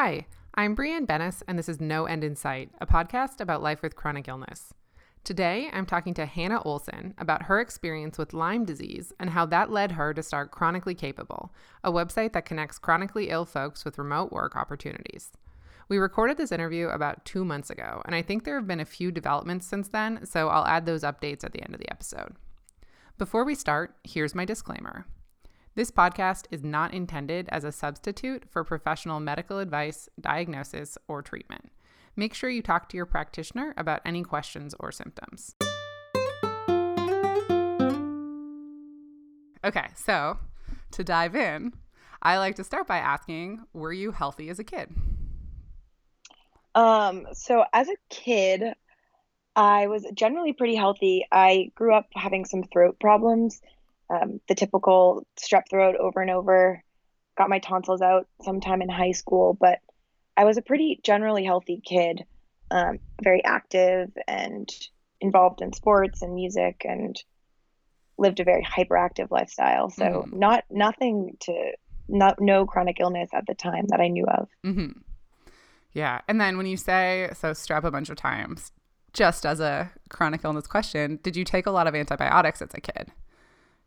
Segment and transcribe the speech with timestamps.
[0.00, 3.82] Hi, I'm Brianne Benness, and this is No End in Sight, a podcast about life
[3.82, 4.72] with chronic illness.
[5.24, 9.72] Today, I'm talking to Hannah Olson about her experience with Lyme disease and how that
[9.72, 14.30] led her to start Chronically Capable, a website that connects chronically ill folks with remote
[14.30, 15.32] work opportunities.
[15.88, 18.84] We recorded this interview about two months ago, and I think there have been a
[18.84, 22.36] few developments since then, so I'll add those updates at the end of the episode.
[23.18, 25.06] Before we start, here's my disclaimer.
[25.78, 31.70] This podcast is not intended as a substitute for professional medical advice, diagnosis, or treatment.
[32.16, 35.54] Make sure you talk to your practitioner about any questions or symptoms.
[39.64, 40.38] Okay, so
[40.90, 41.72] to dive in,
[42.20, 44.92] I like to start by asking Were you healthy as a kid?
[46.74, 48.64] Um, so as a kid,
[49.54, 51.24] I was generally pretty healthy.
[51.30, 53.60] I grew up having some throat problems
[54.10, 56.82] um, the typical strep throat over and over.
[57.36, 59.78] Got my tonsils out sometime in high school, but
[60.36, 62.24] I was a pretty generally healthy kid,
[62.70, 64.68] um, very active and
[65.20, 67.20] involved in sports and music, and
[68.18, 69.90] lived a very hyperactive lifestyle.
[69.90, 70.32] So mm.
[70.32, 71.72] not nothing to
[72.08, 74.48] not no chronic illness at the time that I knew of.
[74.64, 75.00] Mm-hmm.
[75.92, 78.72] Yeah, and then when you say so, strep a bunch of times.
[79.14, 82.80] Just as a chronic illness question, did you take a lot of antibiotics as a
[82.80, 83.10] kid?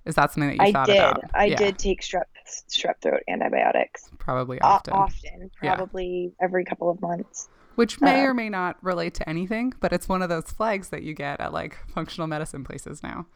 [0.05, 0.97] Is that something that you I thought did.
[0.97, 1.23] about?
[1.33, 1.55] I yeah.
[1.55, 2.23] did take strep
[2.69, 4.09] strep throat antibiotics.
[4.17, 4.93] Probably often.
[4.93, 6.45] O- often, probably yeah.
[6.45, 7.49] every couple of months.
[7.75, 10.89] Which may uh, or may not relate to anything, but it's one of those flags
[10.89, 13.27] that you get at like functional medicine places now.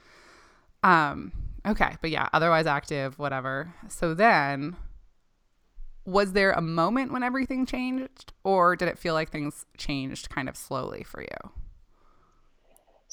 [0.83, 1.31] Um,
[1.65, 3.73] okay, but yeah, otherwise active, whatever.
[3.87, 4.75] So then
[6.05, 10.47] was there a moment when everything changed or did it feel like things changed kind
[10.47, 11.51] of slowly for you?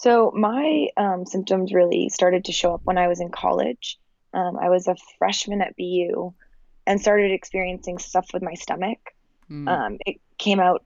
[0.03, 4.01] So my um, symptoms really started to show up when I was in college.
[4.35, 6.35] Um, I was a freshman at BU
[6.89, 8.99] and started experiencing stuff with my stomach.
[9.49, 9.69] Mm.
[9.69, 10.83] Um, it came out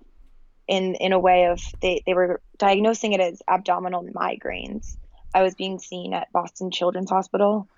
[0.68, 4.98] in in a way of they, they were diagnosing it as abdominal migraines.
[5.34, 7.68] I was being seen at Boston Children's Hospital.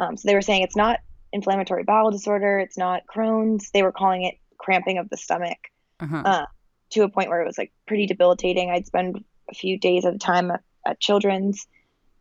[0.00, 0.98] Um, so they were saying it's not
[1.32, 3.70] inflammatory bowel disorder, it's not Crohn's.
[3.70, 5.70] They were calling it cramping of the stomach
[6.00, 6.22] uh-huh.
[6.24, 6.46] uh,
[6.90, 8.68] to a point where it was like pretty debilitating.
[8.68, 10.50] I'd spend a few days at a time
[10.86, 11.66] at Children's,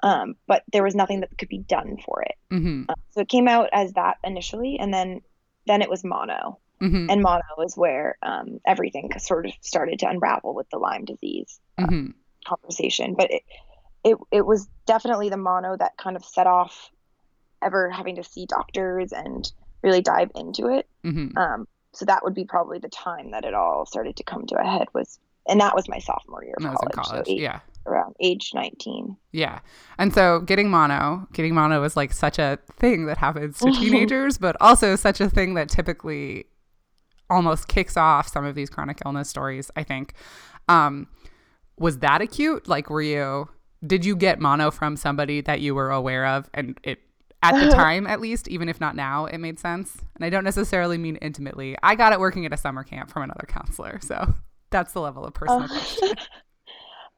[0.03, 2.35] um, but there was nothing that could be done for it.
[2.51, 2.83] Mm-hmm.
[2.89, 5.21] Uh, so it came out as that initially, and then
[5.65, 6.59] then it was mono.
[6.81, 7.09] Mm-hmm.
[7.09, 11.59] And mono is where um, everything sort of started to unravel with the Lyme disease
[11.77, 12.11] uh, mm-hmm.
[12.45, 13.15] conversation.
[13.17, 13.41] But it,
[14.03, 16.91] it it was definitely the mono that kind of set off
[17.63, 19.51] ever having to see doctors and
[19.81, 20.87] really dive into it.
[21.03, 21.37] Mm-hmm.
[21.37, 24.59] Um, so that would be probably the time that it all started to come to
[24.59, 25.17] a head was
[25.49, 26.93] and that was my sophomore year of college.
[26.93, 27.25] college.
[27.25, 27.59] So eight, yeah.
[27.87, 29.15] Around age 19.
[29.31, 29.59] Yeah.
[29.97, 34.37] And so getting mono, getting mono is like such a thing that happens to teenagers,
[34.37, 36.45] but also such a thing that typically
[37.29, 40.13] almost kicks off some of these chronic illness stories, I think.
[40.67, 41.07] Um,
[41.77, 42.67] was that acute?
[42.67, 43.49] Like, were you,
[43.85, 46.99] did you get mono from somebody that you were aware of and it,
[47.43, 49.97] at the time at least, even if not now, it made sense?
[50.15, 51.77] And I don't necessarily mean intimately.
[51.83, 53.99] I got it working at a summer camp from another counselor.
[54.01, 54.33] So
[54.71, 56.15] that's the level of personal question.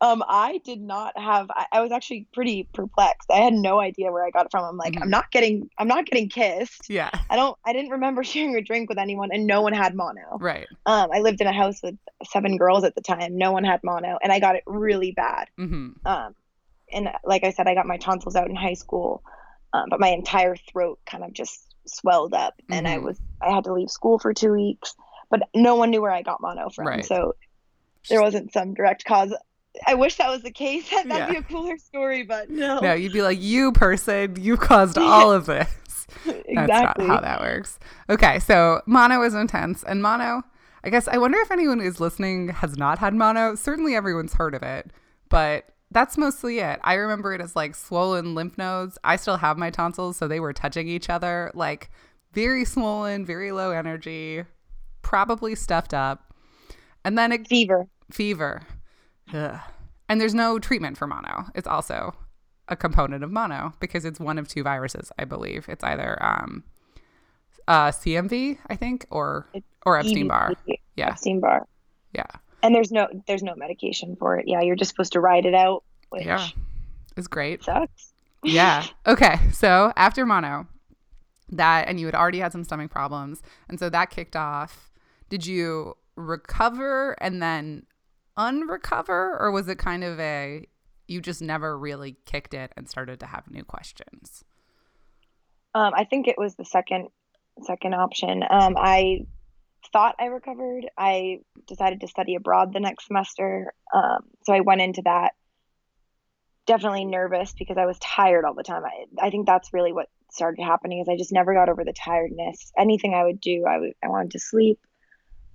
[0.01, 1.49] Um, I did not have.
[1.49, 3.29] I, I, was actually pretty perplexed.
[3.29, 4.63] I had no idea where I got it from.
[4.63, 5.03] I'm like, mm-hmm.
[5.03, 5.69] I'm not getting.
[5.77, 6.89] I'm not getting kissed.
[6.89, 7.09] Yeah.
[7.29, 7.57] I don't.
[7.65, 10.37] I didn't remember sharing a drink with anyone, and no one had mono.
[10.39, 10.67] Right.
[10.85, 11.95] Um, I lived in a house with
[12.25, 13.37] seven girls at the time.
[13.37, 15.47] No one had mono, and I got it really bad.
[15.59, 16.07] Mm-hmm.
[16.07, 16.35] Um,
[16.91, 19.23] and like I said, I got my tonsils out in high school,
[19.73, 22.73] um, but my entire throat kind of just swelled up, mm-hmm.
[22.73, 23.05] and I mm-hmm.
[23.05, 23.19] was.
[23.41, 24.95] I had to leave school for two weeks
[25.29, 26.87] but no one knew where I got mono from.
[26.87, 27.05] Right.
[27.05, 27.35] So
[28.09, 29.33] there wasn't some direct cause.
[29.85, 30.89] I wish that was the case.
[30.91, 31.29] That'd yeah.
[31.29, 32.79] be a cooler story, but no.
[32.79, 35.69] No, you'd be like, you person, you caused all of this.
[36.25, 36.55] exactly.
[36.55, 37.79] That's not how that works.
[38.09, 39.83] Okay, so mono is intense.
[39.83, 40.43] And mono,
[40.83, 43.55] I guess, I wonder if anyone who's listening has not had mono.
[43.55, 44.91] Certainly everyone's heard of it,
[45.29, 46.79] but that's mostly it.
[46.83, 48.97] I remember it as like swollen lymph nodes.
[49.03, 51.89] I still have my tonsils, so they were touching each other, like
[52.33, 54.43] very swollen, very low energy,
[55.01, 56.33] probably stuffed up.
[57.03, 57.87] And then it fever.
[58.11, 58.61] Fever.
[59.33, 59.59] Ugh.
[60.07, 61.45] And there's no treatment for mono.
[61.53, 62.15] It's also
[62.67, 65.67] a component of mono because it's one of two viruses, I believe.
[65.69, 66.63] It's either um,
[67.67, 70.53] uh, CMV, I think, or it's or Epstein Barr.
[70.95, 71.09] Yeah.
[71.09, 71.67] Epstein Barr.
[72.13, 72.25] Yeah.
[72.63, 74.47] And there's no there's no medication for it.
[74.47, 75.83] Yeah, you're just supposed to ride it out.
[76.09, 76.47] Which yeah.
[77.15, 77.63] It's great.
[77.63, 78.11] Sucks.
[78.43, 78.85] yeah.
[79.07, 79.39] Okay.
[79.53, 80.67] So after mono,
[81.51, 84.89] that and you had already had some stomach problems, and so that kicked off
[85.29, 87.85] did you recover and then
[88.39, 90.65] unrecover, or was it kind of a
[91.07, 94.43] you just never really kicked it and started to have new questions?
[95.75, 97.09] Um, I think it was the second
[97.61, 98.43] second option.
[98.49, 99.25] Um, I
[99.91, 103.73] thought I recovered, I decided to study abroad the next semester.
[103.93, 105.33] Um, so I went into that
[106.65, 108.83] definitely nervous because I was tired all the time.
[108.85, 111.93] I, I think that's really what started happening is I just never got over the
[111.93, 112.71] tiredness.
[112.77, 114.79] Anything I would do, I I wanted to sleep.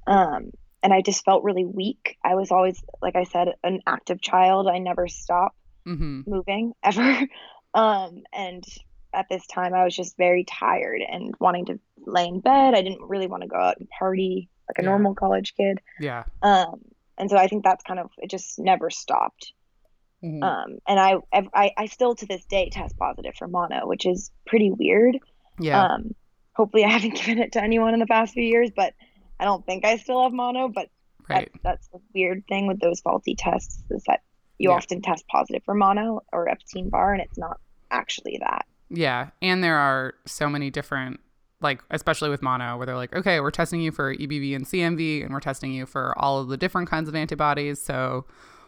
[0.06, 0.50] Um,
[0.84, 2.18] and I just felt really weak.
[2.22, 4.68] I was always, like I said, an active child.
[4.68, 6.30] I never stopped mm-hmm.
[6.30, 7.26] moving ever.
[7.72, 8.62] Um, and
[9.14, 12.74] at this time, I was just very tired and wanting to lay in bed.
[12.74, 14.90] I didn't really want to go out and party like a yeah.
[14.90, 15.80] normal college kid.
[15.98, 16.24] Yeah.
[16.42, 16.82] Um,
[17.16, 18.28] and so I think that's kind of it.
[18.28, 19.54] Just never stopped.
[20.22, 20.42] Mm-hmm.
[20.42, 24.30] Um, and I, I, I still to this day test positive for mono, which is
[24.46, 25.18] pretty weird.
[25.58, 25.82] Yeah.
[25.82, 26.14] Um,
[26.52, 28.92] hopefully I haven't given it to anyone in the past few years, but
[29.38, 30.68] I don't think I still have mono.
[30.68, 30.88] But
[31.28, 31.50] right.
[31.52, 34.20] that, that's the weird thing with those faulty tests is that
[34.58, 34.76] you yeah.
[34.76, 37.58] often test positive for mono or Epstein Barr, and it's not
[37.90, 38.66] actually that.
[38.90, 41.20] Yeah, and there are so many different
[41.60, 45.24] like especially with mono where they're like okay we're testing you for ebv and cmv
[45.24, 48.26] and we're testing you for all of the different kinds of antibodies so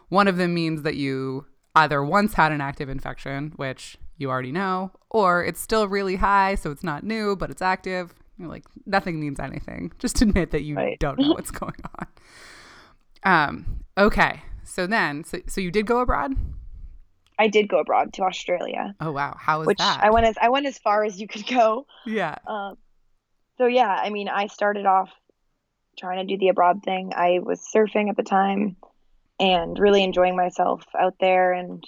[0.09, 4.51] one of them means that you either once had an active infection, which you already
[4.51, 8.13] know, or it's still really high, so it's not new, but it's active.
[8.37, 9.91] You're like, nothing means anything.
[9.99, 10.99] Just admit that you right.
[10.99, 12.07] don't know what's going on.
[13.23, 14.41] Um, okay.
[14.63, 16.35] So then, so, so you did go abroad?
[17.39, 18.95] I did go abroad to Australia.
[18.99, 20.03] Oh wow, how was which that?
[20.03, 21.85] I went as I went as far as you could go.
[22.03, 22.35] Yeah.
[22.47, 22.77] Um,
[23.59, 25.11] so yeah, I mean, I started off
[25.99, 27.11] trying to do the abroad thing.
[27.15, 28.75] I was surfing at the time
[29.39, 31.83] and really enjoying myself out there and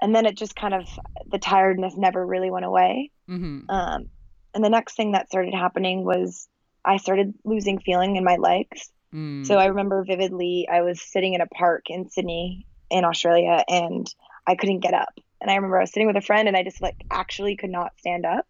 [0.00, 0.86] and then it just kind of
[1.30, 3.70] the tiredness never really went away mm-hmm.
[3.70, 4.10] um,
[4.54, 6.48] and the next thing that started happening was
[6.84, 9.46] i started losing feeling in my legs mm.
[9.46, 14.12] so i remember vividly i was sitting in a park in sydney in australia and
[14.46, 16.62] i couldn't get up and i remember i was sitting with a friend and i
[16.62, 18.46] just like actually could not stand up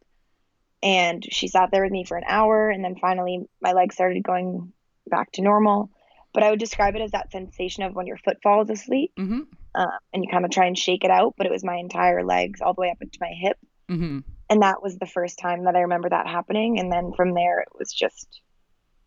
[0.83, 4.23] and she sat there with me for an hour and then finally my legs started
[4.23, 4.73] going
[5.09, 5.91] back to normal
[6.33, 9.41] but I would describe it as that sensation of when your foot falls asleep mm-hmm.
[9.75, 12.25] uh, and you kind of try and shake it out, but it was my entire
[12.25, 13.59] legs all the way up into my hip.
[13.91, 14.21] Mm-hmm.
[14.53, 16.79] And that was the first time that I remember that happening.
[16.79, 18.43] And then from there, it was just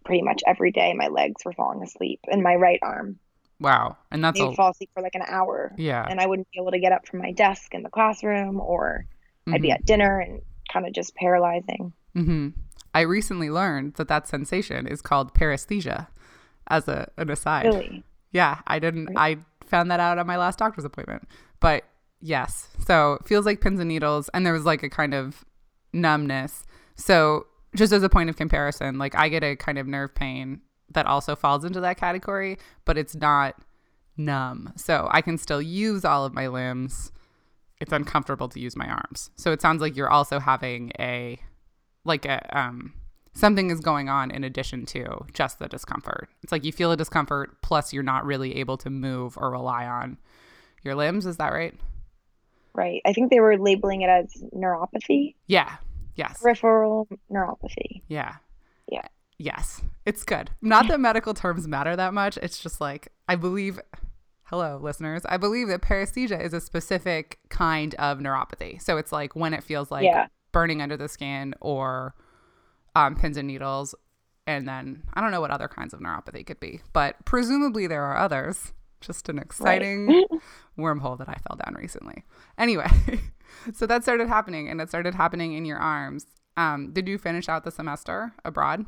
[0.03, 3.19] pretty much every day my legs were falling asleep and my right arm.
[3.59, 3.95] Wow.
[4.09, 5.71] And that's I'd fall asleep for like an hour.
[5.77, 6.03] Yeah.
[6.03, 9.05] And I wouldn't be able to get up from my desk in the classroom or
[9.41, 9.53] mm-hmm.
[9.53, 9.75] I'd be mm-hmm.
[9.75, 10.41] at dinner and
[10.73, 11.93] kind of just paralyzing.
[12.15, 12.49] Mm-hmm.
[12.95, 16.07] I recently learned that that sensation is called paresthesia
[16.69, 17.67] as a an aside.
[17.67, 18.03] Really?
[18.31, 19.15] Yeah, I didn't.
[19.15, 21.27] I found that out at my last doctor's appointment.
[21.59, 21.83] But
[22.25, 25.45] yes, so it feels like pins and needles, and there was like a kind of
[25.93, 26.65] numbness.
[26.95, 27.45] So
[27.75, 30.61] just as a point of comparison, like I get a kind of nerve pain
[30.91, 33.55] that also falls into that category, but it's not
[34.17, 34.73] numb.
[34.75, 37.11] So I can still use all of my limbs.
[37.79, 39.29] It's uncomfortable to use my arms.
[39.35, 41.39] So it sounds like you're also having a
[42.05, 42.93] like a um
[43.33, 46.29] something is going on in addition to just the discomfort.
[46.41, 49.85] It's like you feel a discomfort plus you're not really able to move or rely
[49.85, 50.17] on
[50.83, 51.25] your limbs.
[51.25, 51.75] Is that right?
[52.75, 53.01] Right.
[53.05, 55.35] I think they were labeling it as neuropathy.
[55.47, 55.77] Yeah.
[56.15, 56.41] Yes.
[56.41, 58.01] Peripheral neuropathy.
[58.09, 58.35] Yeah.
[58.91, 59.07] Yeah.
[59.37, 59.81] Yes.
[60.05, 60.51] It's good.
[60.61, 62.37] Not that medical terms matter that much.
[62.37, 63.79] It's just like, I believe,
[64.43, 68.81] hello, listeners, I believe that paresthesia is a specific kind of neuropathy.
[68.81, 70.27] So it's like when it feels like yeah.
[70.51, 72.13] burning under the skin or
[72.93, 73.95] um, pins and needles.
[74.47, 78.03] And then I don't know what other kinds of neuropathy could be, but presumably there
[78.03, 78.73] are others.
[79.05, 80.25] Just an exciting right.
[80.77, 82.23] wormhole that I fell down recently.
[82.57, 82.89] Anyway,
[83.73, 86.25] so that started happening and it started happening in your arms.
[86.57, 88.85] Um, did you finish out the semester abroad?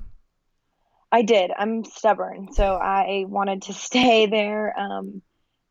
[1.12, 1.52] I did.
[1.58, 2.52] I'm stubborn.
[2.54, 4.78] So I wanted to stay there.
[4.78, 5.22] Um,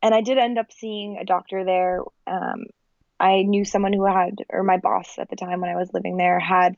[0.01, 2.01] and I did end up seeing a doctor there.
[2.25, 2.65] Um,
[3.19, 6.17] I knew someone who had, or my boss at the time when I was living
[6.17, 6.75] there, had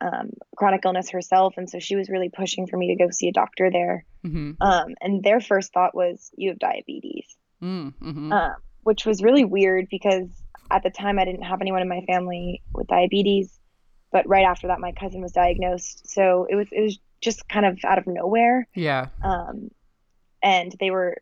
[0.00, 3.28] um, chronic illness herself, and so she was really pushing for me to go see
[3.28, 4.04] a doctor there.
[4.24, 4.52] Mm-hmm.
[4.60, 7.26] Um, and their first thought was, "You have diabetes,"
[7.62, 8.32] mm-hmm.
[8.32, 10.28] uh, which was really weird because
[10.70, 13.58] at the time I didn't have anyone in my family with diabetes,
[14.12, 17.66] but right after that, my cousin was diagnosed, so it was it was just kind
[17.66, 18.68] of out of nowhere.
[18.74, 19.08] Yeah.
[19.22, 19.70] Um,
[20.42, 21.16] and they were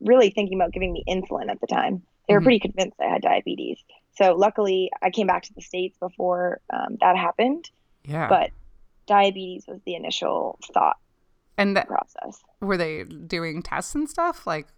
[0.00, 2.02] really thinking about giving me insulin at the time.
[2.26, 2.44] They were mm-hmm.
[2.44, 3.78] pretty convinced I had diabetes.
[4.16, 7.68] So luckily, I came back to the states before um, that happened.
[8.04, 8.28] Yeah.
[8.28, 8.50] But
[9.06, 10.96] diabetes was the initial thought
[11.58, 12.42] and that, process.
[12.60, 14.68] Were they doing tests and stuff like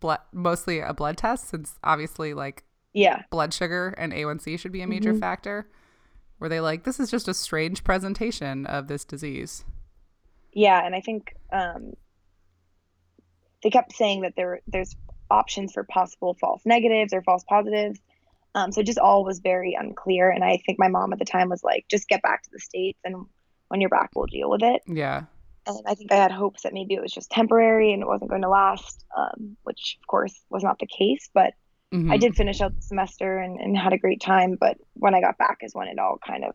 [0.00, 4.82] blood, mostly a blood test, since obviously like yeah, blood sugar and A1C should be
[4.82, 5.20] a major mm-hmm.
[5.20, 5.68] factor.
[6.40, 9.64] Were they like, this is just a strange presentation of this disease?
[10.52, 11.94] Yeah, and I think um,
[13.62, 14.96] they kept saying that there there's
[15.30, 18.00] options for possible false negatives or false positives
[18.58, 20.30] um, so just all was very unclear.
[20.30, 22.58] And I think my mom at the time was like, just get back to the
[22.58, 23.14] States and
[23.68, 24.82] when you're back we'll deal with it.
[24.86, 25.24] Yeah.
[25.66, 28.30] And I think I had hopes that maybe it was just temporary and it wasn't
[28.30, 31.28] going to last, um, which of course was not the case.
[31.32, 31.54] But
[31.92, 32.12] Mhm.
[32.12, 34.56] I did finish out the semester and, and had a great time.
[34.60, 36.54] But when I got back is when it all kind of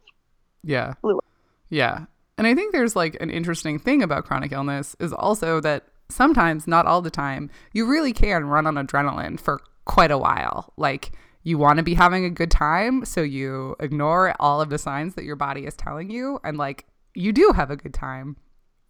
[0.64, 0.94] Yeah.
[1.02, 1.26] Blew up.
[1.70, 2.06] Yeah.
[2.38, 6.68] And I think there's like an interesting thing about chronic illness is also that sometimes,
[6.68, 10.74] not all the time, you really can run on adrenaline for quite a while.
[10.78, 11.12] Like
[11.44, 15.16] you want to be having a good time, so you ignore all of the signs
[15.16, 18.38] that your body is telling you and like you do have a good time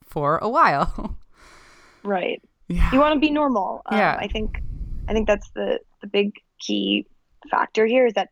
[0.05, 1.17] for a while.
[2.03, 2.41] right.
[2.67, 2.91] yeah.
[2.91, 3.81] You want to be normal.
[3.87, 4.17] Um, Yeah.
[4.19, 4.61] I think
[5.07, 7.07] I think that's the the big key
[7.49, 8.29] factor here is that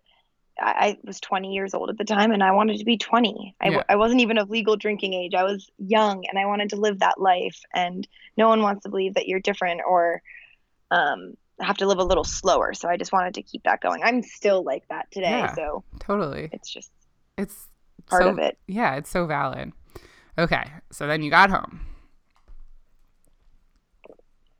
[0.60, 3.56] I, I was 20 years old at the time and I wanted to be 20.
[3.60, 3.84] I, Yeah.
[3.90, 5.34] I wasn't even of legal drinking age.
[5.34, 7.60] I was young and I wanted to live that life.
[7.74, 10.22] And no one wants to believe that you're different or
[10.92, 12.74] um, have to live a little slower.
[12.74, 14.02] So I just wanted to keep that going.
[14.04, 15.30] I'm still like that today.
[15.30, 15.56] Yeah.
[15.56, 16.50] So Totally.
[16.52, 16.92] it's just
[17.38, 17.68] It's
[18.08, 18.58] part so, of it.
[18.68, 19.72] Yeah, it's so valid.
[20.38, 20.64] Okay.
[20.92, 21.82] So then you got home.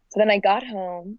[0.10, 1.18] So then I got home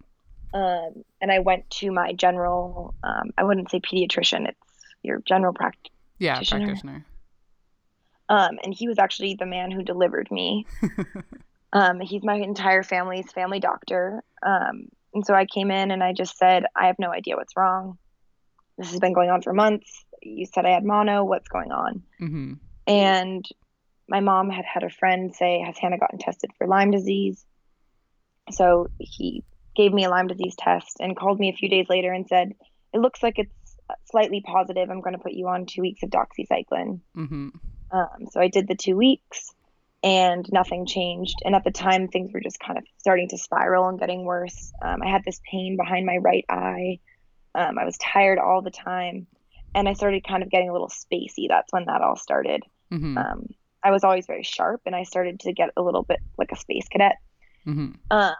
[0.55, 4.59] um, and I went to my general, um, I wouldn't say pediatrician, it's
[5.03, 5.93] your general practice.
[6.19, 6.67] Yeah, Practitioner.
[6.67, 7.07] practitioner.
[8.29, 10.67] Um, and he was actually the man who delivered me.
[11.73, 14.23] um, he's my entire family's family doctor.
[14.43, 17.57] Um, and so I came in and I just said, I have no idea what's
[17.57, 17.99] wrong.
[18.79, 20.05] This has been going on for months.
[20.23, 21.25] You said I had mono.
[21.25, 22.03] What's going on?
[22.19, 22.55] hmm
[22.87, 23.45] And
[24.09, 27.45] my mom had had a friend say, Has Hannah gotten tested for Lyme disease?
[28.51, 29.45] So he
[29.77, 32.53] gave me a Lyme disease test and called me a few days later and said,
[32.93, 33.77] It looks like it's
[34.11, 34.91] slightly positive.
[34.91, 37.01] I'm going to put you on two weeks of doxycycline.
[37.15, 37.49] hmm
[37.91, 39.51] Um, so I did the two weeks
[40.03, 41.37] and nothing changed.
[41.45, 44.73] And at the time, things were just kind of starting to spiral and getting worse.
[44.83, 46.99] Um, I had this pain behind my right eye.
[47.55, 49.27] Um, I was tired all the time.
[49.75, 51.47] And I started kind of getting a little spacey.
[51.49, 52.63] That's when that all started.
[52.91, 53.47] hmm Um,
[53.85, 56.57] I was always very sharp and I started to get a little bit like a
[56.57, 57.17] space cadet.
[57.65, 58.35] hmm Um,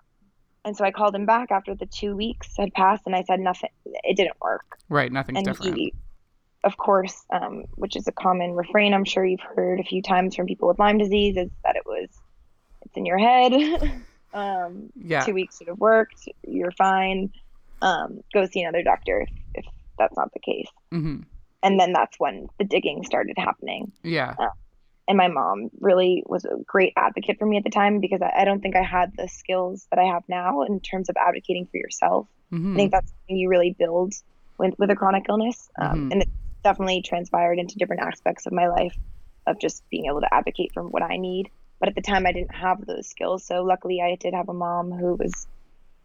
[0.65, 3.41] and so I called him back after the two weeks had passed and I said
[3.41, 5.11] nothing, it didn't work Right.
[5.11, 5.77] Nothing's and different.
[5.77, 5.95] he
[6.65, 10.35] of course um, which is a common refrain i'm sure you've heard a few times
[10.35, 12.09] from people with lyme disease is that it was
[12.83, 13.53] it's in your head
[14.35, 15.25] um, yeah.
[15.25, 17.31] two weeks should have worked you're fine
[17.83, 19.65] um, go see another doctor if, if
[19.99, 21.21] that's not the case hmm
[21.65, 24.35] and then that's when the digging started happening Yeah.
[25.07, 28.43] and my mom really was a great advocate for me at the time because I,
[28.43, 31.67] I don't think i had the skills that i have now in terms of advocating
[31.71, 34.13] for yourself hmm I think that's something you really build
[34.59, 35.69] with, with a chronic illness.
[35.81, 36.13] Um, Mhm.
[36.13, 36.29] And it
[36.63, 38.97] definitely transpired into different aspects of my life
[39.47, 41.51] of just being able to advocate for what I need.
[41.81, 43.45] But at the time, I didn't have those skills.
[43.45, 45.47] So luckily, I did have a mom who was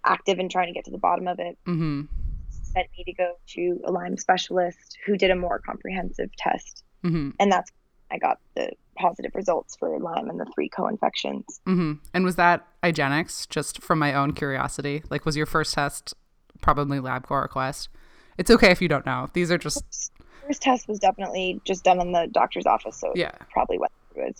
[0.04, 2.02] active in trying to get to the bottom of it, Mm-hmm.
[2.50, 6.84] sent me to go to a Lyme specialist who did a more comprehensive test.
[7.04, 7.72] hmm And that's
[8.10, 11.44] I got the positive results for Lyme and the three co-infections.
[11.68, 11.94] Mm-hmm.
[12.14, 13.50] And was that IGeneX?
[13.50, 16.14] Just from my own curiosity, like was your first test
[16.62, 17.90] probably LabCorp or Quest?
[18.38, 19.30] It's okay if you don't know.
[19.34, 20.12] These are just
[20.48, 23.32] First test was definitely just done in the doctor's office, so it yeah.
[23.52, 24.32] probably went through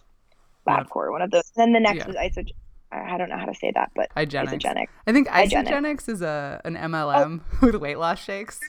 [0.66, 1.52] Lab- LabCorp, one of those.
[1.56, 2.08] And then the next Yeah.
[2.08, 2.50] was iso.
[2.92, 4.62] I don't know how to say that, but IGeneX.
[4.62, 4.88] isogenic.
[5.06, 5.28] I think.
[5.28, 7.58] IGeneX is a an MLM oh.
[7.66, 8.62] with weight loss shakes.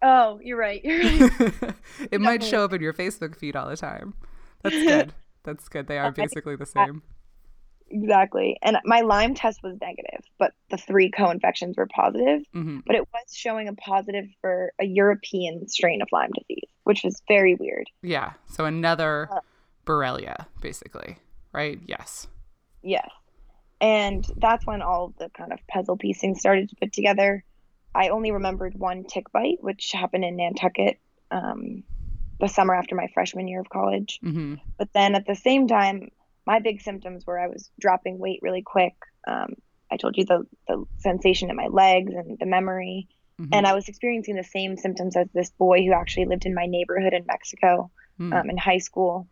[0.00, 0.84] Oh, you're right.
[0.84, 1.74] You're right.
[2.12, 4.14] it might show up in your Facebook feed all the time.
[4.62, 5.12] That's good.
[5.42, 5.88] That's good.
[5.88, 7.02] They are basically the same.
[7.90, 8.58] Exactly.
[8.62, 12.42] And my Lyme test was negative, but the three co-infections were positive.
[12.52, 17.02] hmm But it was showing a positive for a European strain of Lyme disease, which
[17.04, 17.88] was very weird.
[18.02, 18.32] Yeah.
[18.46, 19.40] So another Uh.
[19.84, 21.16] Borrelia, basically,
[21.52, 21.78] right?
[21.86, 22.26] Yes.
[22.82, 23.08] Yes.
[23.80, 27.44] And that's when all the kind of puzzle piecing started to put together.
[27.94, 30.98] I only remembered one tick bite, which happened in Nantucket
[31.30, 31.82] um,
[32.40, 34.18] the summer after my freshman year of college.
[34.22, 36.10] hmm But then at the same time,
[36.46, 38.94] my big symptoms were I was dropping weight really quick.
[39.26, 39.54] Um,
[39.90, 43.08] I told you the, the sensation in my legs and the memory.
[43.38, 46.54] hmm And I was experiencing the same symptoms as this boy who actually lived in
[46.54, 48.34] my neighborhood in Mexico Mm.
[48.34, 49.28] um, in high school.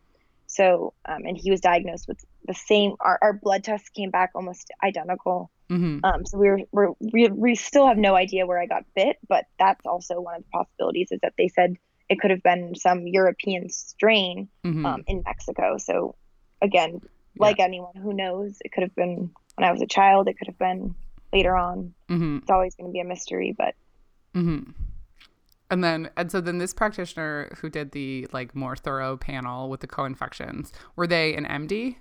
[0.47, 4.31] So, um, and he was diagnosed with the same, our, our blood tests came back
[4.35, 5.51] almost identical.
[5.71, 8.85] hmm Um, so we were, we're, we, we still have no idea where I got
[8.95, 11.77] bit, but that's also one of the possibilities is that they said
[12.11, 15.79] it could have been some European strain hmm um, in Mexico.
[15.79, 16.17] So
[16.63, 17.01] again,
[17.39, 20.49] like anyone who knows, it could have been when I was a child, it could
[20.49, 20.95] have been
[21.33, 21.95] later on.
[22.09, 23.75] hmm It's always going to be a mystery, but
[24.35, 24.61] hmm
[25.71, 29.81] And then, and so then this practitioner who did the like more thorough panel with
[29.81, 31.97] the co-infections, were they an MD?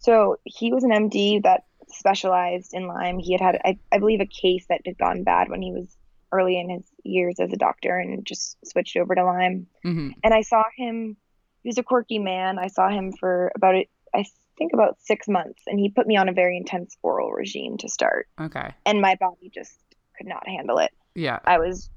[0.00, 3.18] so he was an MD that specialized in Lyme.
[3.18, 5.96] He had had, I, I believe, a case that had gone bad when he was
[6.30, 9.66] early in his years as a doctor and just switched over to Lyme.
[9.82, 11.16] hmm And I saw him
[11.62, 12.58] he was a quirky man.
[12.58, 13.88] I saw him for about it.
[14.14, 14.24] I
[14.56, 17.88] think about six months, and he put me on a very intense oral regime to
[17.88, 18.26] start.
[18.40, 18.70] Okay.
[18.86, 19.78] And my body just
[20.16, 20.90] could not handle it.
[21.14, 21.38] Yeah.
[21.44, 21.90] I was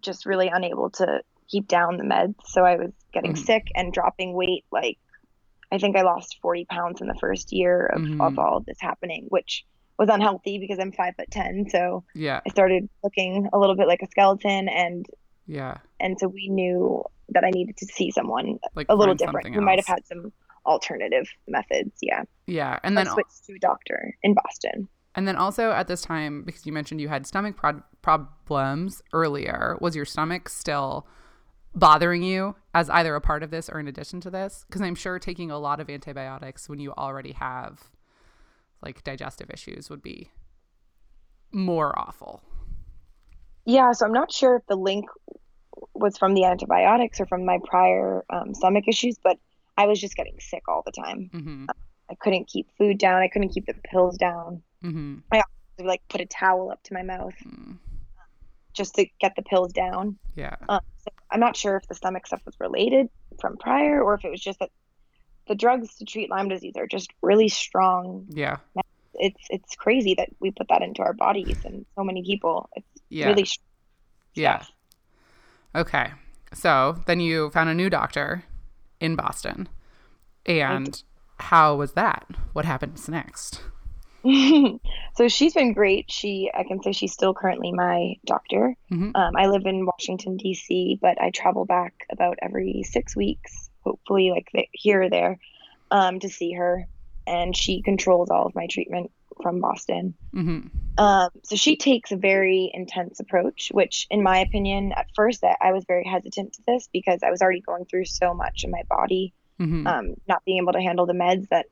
[0.00, 3.38] just really unable to keep down the meds, so I was getting Mhm.
[3.38, 4.64] sick and dropping weight.
[4.70, 4.98] Like,
[5.72, 8.20] I think I lost 40 pounds in the first year of, Mhm.
[8.20, 9.64] of all of this happening, which
[9.98, 11.68] was unhealthy because I'm five foot ten.
[11.68, 12.40] So Yeah.
[12.46, 15.06] I started looking a little bit like a skeleton, and
[15.46, 15.78] Yeah.
[16.00, 19.60] and so we knew that I needed to see someone Like a little different who
[19.60, 20.32] might have had some
[20.66, 21.92] alternative methods.
[22.00, 22.78] Yeah, Yeah.
[22.82, 24.88] And I then switched to a doctor in Boston.
[25.14, 29.76] and then also at this time because you mentioned you had stomach prod- problems earlier,
[29.80, 31.06] was your stomach still
[31.74, 34.64] bothering you as either a part of this or in addition to this?
[34.68, 37.90] Because I'm sure taking a lot of antibiotics when you already have
[38.82, 40.30] like digestive issues would be
[41.52, 42.42] more awful.
[43.64, 45.06] Yeah, so I'm not sure if the link
[45.94, 49.38] was from the antibiotics or from my prior um, stomach issues, but
[49.76, 51.30] I was just getting sick all the time.
[51.32, 51.66] Mm-hmm.
[52.10, 53.22] I couldn't keep food down.
[53.22, 54.62] I couldn't keep the pills down.
[54.84, 55.16] Mm-hmm.
[55.32, 55.42] I
[55.78, 57.78] would, like put a towel up to my mouth Mm.
[58.72, 60.18] just to get the pills down.
[60.36, 60.54] Yeah.
[60.68, 63.08] Um, so I'm not sure if the stomach stuff was related
[63.40, 64.70] from prior or if it was just that
[65.48, 68.26] the drugs to treat Lyme disease are just really strong.
[68.30, 68.58] Yeah.
[69.14, 72.68] It's it's crazy that we put that into our bodies and so many people.
[72.76, 73.26] It's Yeah.
[73.26, 73.46] really
[74.34, 74.58] Yeah.
[74.60, 74.72] stuff.
[75.74, 76.10] Okay.
[76.52, 78.44] So then you found a new doctor
[79.00, 79.68] in Boston.
[80.46, 81.02] And
[81.38, 82.26] how was that?
[82.52, 83.60] What happens next?
[84.24, 86.10] so she's been great.
[86.10, 88.74] She, I can say she's still currently my doctor.
[88.90, 89.12] Mhm.
[89.14, 94.30] Um, I live in Washington D.C., but I travel back about every six weeks, hopefully,
[94.30, 95.38] like the, here or there,
[95.90, 96.86] um, to see her.
[97.26, 99.10] And she controls all of my treatment
[99.42, 100.14] from Boston.
[100.34, 100.68] Mm-hmm.
[100.98, 105.56] Um, so she takes a very intense approach, which, in my opinion, at first I,
[105.60, 108.70] I was very hesitant to this because I was already going through so much in
[108.70, 109.86] my body Mm-hmm.
[109.86, 111.66] um, not being able to handle the meds that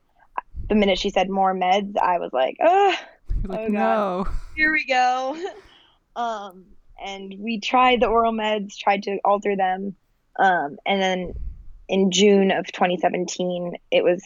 [0.69, 2.95] the minute she said more meds i was like oh
[3.43, 3.71] like, oh, God.
[3.73, 4.27] no.
[4.55, 5.37] here we go
[6.15, 6.63] um,
[7.03, 9.95] and we tried the oral meds tried to alter them
[10.39, 11.33] um, and then
[11.89, 14.23] in june of 2017 it was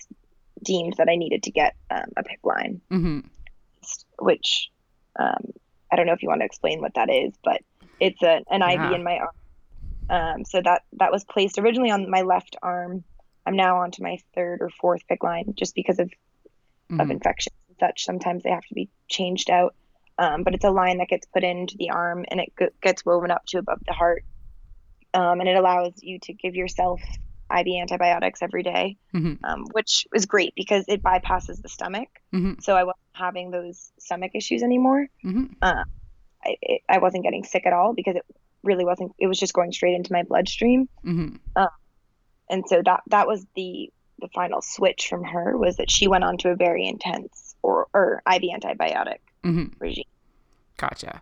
[0.63, 3.19] deemed that i needed to get um, a PICC line Mm-hmm.
[4.19, 4.69] which
[5.19, 5.51] um,
[5.91, 7.61] i don't know if you want to explain what that is but
[7.99, 8.73] it's a, an Yeah.
[8.85, 9.29] iv in my arm
[10.09, 13.03] um, so that that was placed originally on my left arm
[13.45, 17.11] i'm now onto my third or fourth PICC line just because of of Mm-hmm.
[17.11, 18.05] infections and such.
[18.05, 19.75] Sometimes they have to be changed out.
[20.17, 23.03] Um, but it's a line that gets put into the arm and it g- gets
[23.05, 24.23] woven up to above the heart.
[25.13, 27.01] Um, and it allows you to give yourself
[27.55, 29.43] IV antibiotics every day, Mm-hmm.
[29.45, 32.09] um, which was great because it bypasses the stomach.
[32.33, 32.53] Mm-hmm.
[32.61, 35.07] So I wasn't having those stomach issues anymore.
[35.23, 35.53] Mm-hmm.
[35.61, 35.83] I,
[36.61, 38.25] it, I wasn't getting sick at all because it
[38.63, 40.87] really wasn't, it was just going straight into my bloodstream.
[41.05, 41.35] Mm-hmm.
[42.49, 46.23] And so that, that was the, the final switch from her was that she went
[46.23, 49.65] on to a very intense or, or IV antibiotic Mm-hmm.
[49.79, 50.03] regime.
[50.77, 51.21] Gotcha.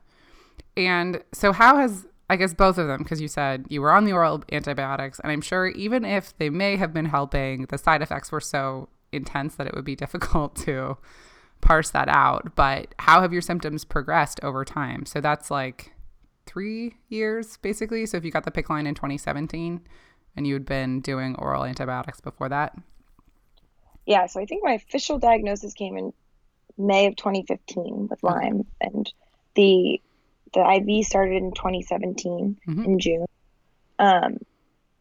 [0.77, 4.05] And so, how has I guess both of them, because you said you were on
[4.05, 8.01] the oral antibiotics, and I'm sure even if they may have been helping, the side
[8.01, 10.97] effects were so intense that it would be difficult to
[11.61, 12.55] parse that out.
[12.55, 15.05] But how have your symptoms progressed over time?
[15.05, 15.93] So that's like
[16.45, 18.05] three years basically.
[18.05, 19.81] So if you got the PICC line in 2017
[20.35, 22.75] and you had been doing oral antibiotics before that,
[24.05, 26.13] Yeah, so I think my official diagnosis came in
[26.77, 29.11] May of 2015 with Lyme, and
[29.55, 30.01] the
[30.55, 30.61] the
[30.99, 32.85] IV started in 2017 Mhm.
[32.85, 33.25] in June.
[33.99, 34.37] Um,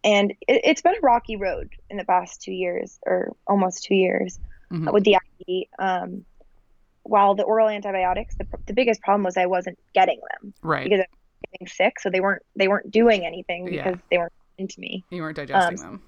[0.02, 3.94] and it, it's been a rocky road in the past two years, or almost two
[3.94, 4.38] years,
[4.70, 4.92] Mhm.
[4.92, 5.68] with the IV.
[5.78, 6.24] Um,
[7.04, 10.84] while the oral antibiotics, the, the biggest problem was I wasn't getting them right?
[10.84, 13.84] because I was getting sick, so they weren't they weren't doing anything Yeah.
[13.84, 15.04] because they weren't into me.
[15.10, 16.02] You weren't digesting um, them.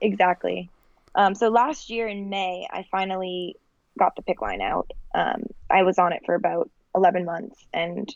[0.00, 0.70] Exactly.
[1.14, 3.56] Um, so last year in May, I finally
[3.98, 4.92] got the PICC line out.
[5.14, 8.08] Um, I was on it for about 11 months and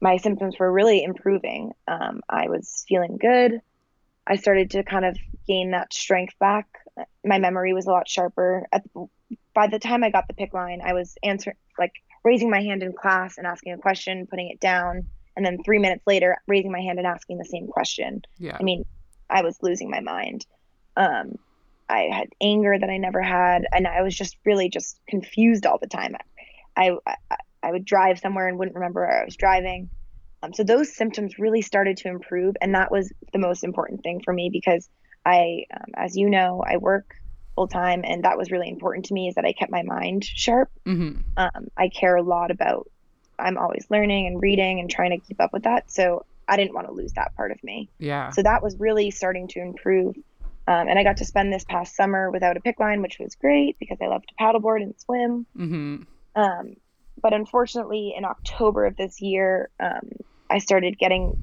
[0.00, 1.72] my symptoms were really improving.
[1.88, 3.60] Um, I was feeling good.
[4.26, 6.66] I started to kind of gain that strength back.
[7.24, 8.66] My memory was a lot sharper.
[8.72, 8.82] At,
[9.54, 11.92] by the time I got the PICC line, I was answering, like
[12.24, 15.06] raising my hand in class and asking a question, putting it down,
[15.36, 18.22] and then three minutes later, raising my hand and asking the same question.
[18.38, 18.56] Yeah.
[18.58, 18.84] I mean,
[19.30, 20.46] I was losing my mind.
[20.96, 21.36] Um,
[21.88, 25.78] I had anger that I never had, and I was just really just confused all
[25.78, 26.16] the time.
[26.76, 29.90] I, I, I would drive somewhere and wouldn't remember where I was driving.
[30.42, 34.20] Um, so those symptoms really started to improve, and that was the most important thing
[34.24, 34.88] for me because
[35.24, 37.16] I, um, as you know, I work
[37.56, 40.24] full time, and that was really important to me is that I kept my mind
[40.24, 40.70] sharp.
[40.86, 41.22] Mm-hmm.
[41.36, 42.88] Um, I care a lot about.
[43.38, 45.90] I'm always learning and reading and trying to keep up with that.
[45.90, 47.90] So I didn't want to lose that part of me.
[47.98, 48.30] Yeah.
[48.30, 50.16] So that was really starting to improve.
[50.68, 53.34] Um, and I got to spend this past summer without a PICC line, which was
[53.34, 55.46] great because I love to paddleboard and swim.
[55.56, 56.02] Mm-hmm.
[56.40, 56.76] Um,
[57.26, 60.12] but unfortunately, in October of this year, um,
[60.48, 61.36] I started getting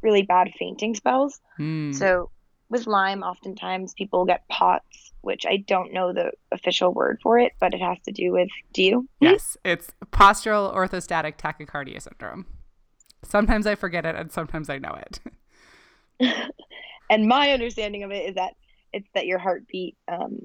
[0.00, 1.42] really bad fainting spells.
[1.58, 1.94] Mm.
[1.94, 2.30] So
[2.70, 7.52] with Lyme, oftentimes people get POTS, which I don't know the official word for it,
[7.60, 8.48] but it has to do with.
[8.72, 9.08] Do you?
[9.20, 12.46] yes, it's postural orthostatic tachycardia syndrome.
[13.22, 15.20] Sometimes I forget it, and sometimes I know it.
[17.10, 18.54] and my understanding of it is that
[18.94, 20.38] it's that your heartbeat um,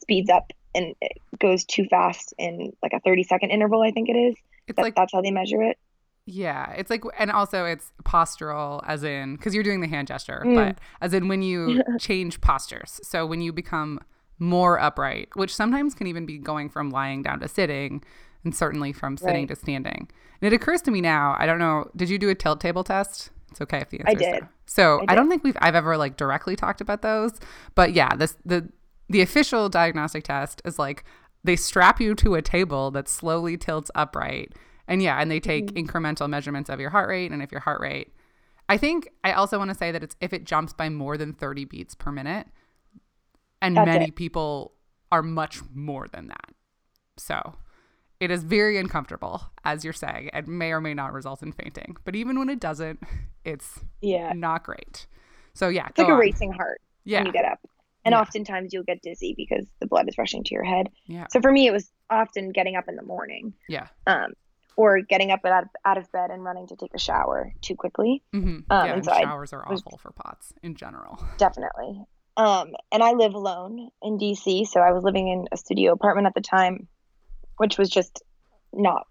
[0.00, 4.08] speeds up and it goes too fast in like a 30 second interval i think
[4.08, 4.34] it is
[4.66, 5.78] It's that, like that's how they measure it
[6.26, 10.42] Yeah, it's like, and also it's postural, as in, because you're doing the hand gesture,
[10.46, 10.54] Mm.
[10.54, 12.98] but as in when you change postures.
[13.02, 14.00] So when you become
[14.38, 18.02] more upright, which sometimes can even be going from lying down to sitting,
[18.42, 19.48] and certainly from sitting Right.
[19.48, 20.08] to standing.
[20.40, 22.84] And it occurs to me now, I don't know, did you do a tilt table
[22.84, 23.30] test?
[23.50, 24.40] It's okay if the answer I is did.
[24.40, 24.48] no.
[24.66, 27.38] So I I, don't think we've I've ever like directly talked about those,
[27.74, 28.68] but yeah, this the
[29.08, 31.04] the official diagnostic test is like
[31.42, 34.52] they strap you to a table that slowly tilts upright.
[34.88, 35.76] And yeah, and they take Mm-hmm.
[35.76, 38.12] incremental measurements of your heart rate and if your heart rate.
[38.68, 41.32] I think I also want to say that it's if it jumps by more than
[41.34, 42.46] 30 beats per minute.
[43.62, 44.10] And That's many it.
[44.10, 44.72] people
[45.10, 46.54] are much more than that.
[47.16, 47.54] So
[48.20, 51.96] it is very uncomfortable, as you're saying, It may or may not result in fainting.
[52.04, 53.00] But even when it doesn't,
[53.44, 55.06] it's yeah not great.
[55.54, 56.16] So yeah, it's like a on.
[56.16, 57.60] racing heart Yeah, when you get up
[58.04, 58.20] and Yeah.
[58.20, 61.50] oftentimes you'll get dizzy because the blood is rushing to your head yeah, so for
[61.52, 64.32] me it was often getting up in the morning yeah, um,
[64.76, 67.74] or getting up out of, out of bed and running to take a shower too
[67.76, 68.94] quickly hmm Um, yeah.
[68.94, 71.18] and so I showers are was- awful for pots in general.
[71.38, 72.02] definitely.
[72.36, 76.26] Um, and I live alone in DC, so I was living in a studio apartment
[76.26, 76.88] at the time,
[77.58, 78.24] which was just
[78.72, 79.06] not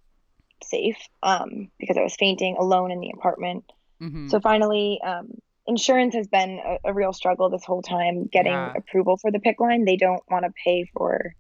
[0.62, 3.63] safe um, because I was fainting alone in the apartment.
[4.01, 5.27] hmm So finally, um,
[5.67, 8.73] insurance has been a, a real struggle this whole time getting Yeah.
[8.76, 9.86] approval for the PICC line.
[9.86, 11.36] They don't want to pay for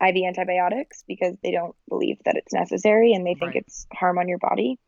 [0.00, 3.62] IV antibiotics because they don't believe that it's necessary and they think Right.
[3.66, 4.78] it's harm on your body.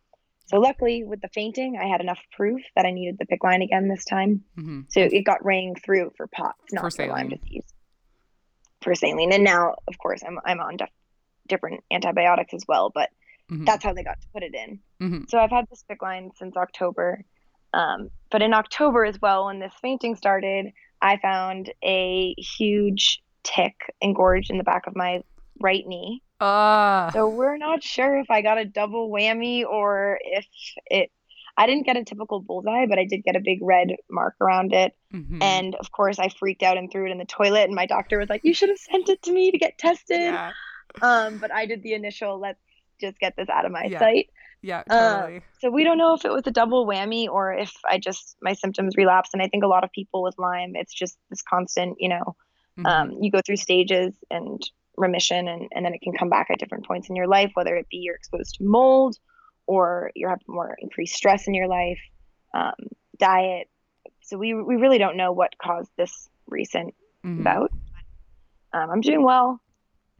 [0.46, 3.62] So luckily, with the fainting, I had enough proof that I needed the PICC line
[3.62, 4.44] again this time.
[4.56, 7.40] hmm So it got rang through for POTS, not For for, Lyme saline.
[7.44, 7.64] disease.
[8.82, 10.88] For saline, and now, of course, I'm I'm on def-
[11.46, 13.10] different antibiotics as well, but
[13.48, 14.80] hmm that's how they got to put it in.
[14.98, 17.22] hmm So I've had this PICC line since October,
[17.72, 23.74] um, but in October as well, when this fainting started, I found a huge tick
[24.00, 25.22] engorged in the back of my
[25.60, 26.22] right knee.
[26.40, 30.46] Uh, So we're not sure if I got a double whammy or if
[30.86, 31.10] it.
[31.56, 34.72] I didn't get a typical bullseye, but I did get a big red mark around
[34.72, 34.94] it.
[35.12, 35.42] mhm.
[35.42, 37.64] And of course, I freaked out and threw it in the toilet.
[37.64, 40.20] And my doctor was like, "You should have sent it to me to get tested."
[40.32, 40.52] yeah,
[41.02, 42.60] Um, but I did the initial, "Let's
[43.00, 43.98] just get this out of my Yeah.
[43.98, 44.26] sight."
[44.62, 45.42] yeah, Uh, totally.
[45.60, 48.54] So we don't know if it was a double whammy or if I just my
[48.54, 49.34] symptoms relapsed.
[49.34, 52.34] And I think a lot of people with Lyme, it's just this constant, you know,
[52.78, 52.86] Mhm.
[52.86, 54.62] um, you go through stages and
[54.96, 57.76] remission, and and then it can come back at different points in your life, whether
[57.76, 59.16] it be you're exposed to mold
[59.66, 62.00] or you're having more increased stress in your life,
[62.54, 62.74] um,
[63.18, 63.68] diet.
[64.22, 67.44] So we we really don't know what caused this recent Mhm.
[67.44, 67.70] bout.
[68.72, 69.60] Um, I'm doing well.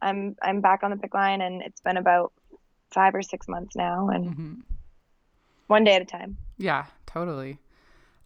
[0.01, 2.33] I'm I'm back on the PICC line, and it's been about
[2.91, 4.61] five or six months now, and Mhm.
[5.67, 6.37] one day at a time.
[6.57, 7.59] Yeah, totally.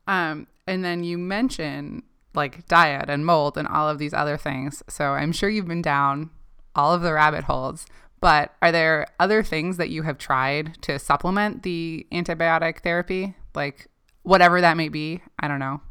[0.07, 4.83] Um, and then you mention like diet and mold and all of these other things.
[4.89, 6.29] So I'm sure you've been down
[6.75, 7.85] all of the rabbit holes.
[8.19, 13.35] But are there other things that you have tried to supplement the antibiotic therapy?
[13.53, 13.87] Like
[14.23, 15.21] whatever that may be.
[15.39, 15.81] I don't know.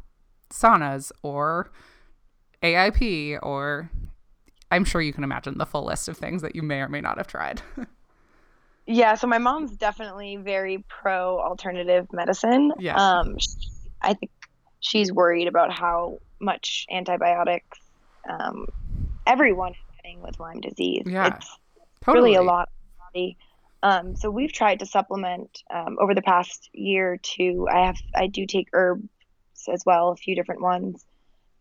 [0.51, 1.71] Saunas or
[2.61, 3.89] AIP or
[4.71, 7.01] I'm sure you can imagine the full list of things that you may or may
[7.01, 7.61] not have tried.
[8.87, 12.71] Yeah, so my mom's definitely very pro alternative medicine.
[12.79, 12.95] Yeah.
[12.95, 13.47] Um, sh
[14.01, 14.31] I think
[14.79, 17.79] she's worried about how much antibiotics
[18.29, 18.67] um,
[19.25, 21.03] everyone is getting with Lyme disease.
[21.05, 21.49] Yeah, It's
[22.03, 22.31] totally.
[22.31, 22.69] really a lot
[23.13, 23.37] body.
[23.81, 27.67] Um, so we've tried to supplement um, over the past year or two.
[27.71, 29.07] I have I do take herbs
[29.71, 31.03] as well, a few different ones.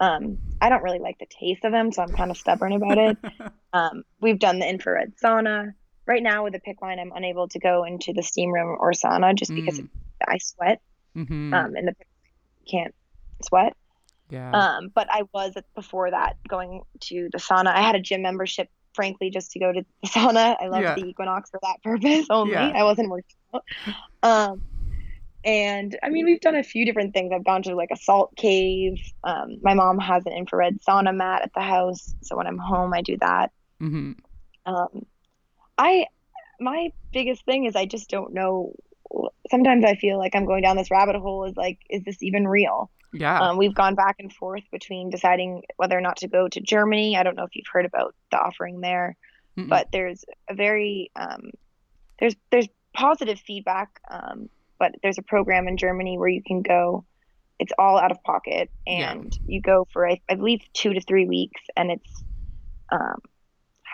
[0.01, 2.99] Um, I don't really like the taste of them, so I'm kind of stubborn about
[2.99, 3.17] it.
[3.75, 5.75] Um, we've done the infrared sauna.
[6.07, 8.93] Right now with the PICC line, I'm unable to go into the steam room or
[8.93, 9.89] sauna just because Mm.
[10.27, 10.81] I sweat,
[11.17, 11.55] Mhm.
[11.55, 11.95] um, and the
[12.71, 12.95] can't
[13.43, 13.75] sweat.
[14.31, 14.51] yeah.
[14.53, 17.69] Um, but I was before that going to the sauna.
[17.69, 20.57] I had a gym membership, frankly, just to go to the sauna.
[20.61, 20.95] I love Yeah.
[20.95, 22.53] the Equinox for that purpose only.
[22.53, 22.73] Yeah.
[22.75, 23.65] I wasn't working out.
[24.23, 24.63] Um,
[25.45, 27.33] and I mean, we've done a few different things.
[27.35, 28.95] I've gone to like a salt cave.
[29.25, 32.93] Um, my mom has an infrared sauna mat at the house, so when I'm home,
[32.95, 33.51] I do that.
[33.79, 34.13] hmm
[34.65, 35.05] Um,
[35.79, 36.07] I
[36.61, 38.75] my biggest thing is I just don't know
[39.51, 41.45] sometimes I feel like I'm going down this rabbit hole.
[41.45, 42.91] Is like, is this even real?
[43.13, 43.41] Yeah.
[43.41, 47.17] Um, we've gone back and forth between deciding whether or not to go to Germany.
[47.17, 49.17] I don't know if you've heard about the offering there,
[49.57, 49.69] Mm-mm.
[49.69, 51.51] but there's a very um,
[52.19, 54.01] there's there's positive feedback.
[54.11, 57.05] Um, but there's a program in Germany where you can go.
[57.61, 59.13] It's all out of pocket, Yeah.
[59.13, 62.25] and you go for I, I believe two to three weeks, and it's
[62.91, 63.21] um,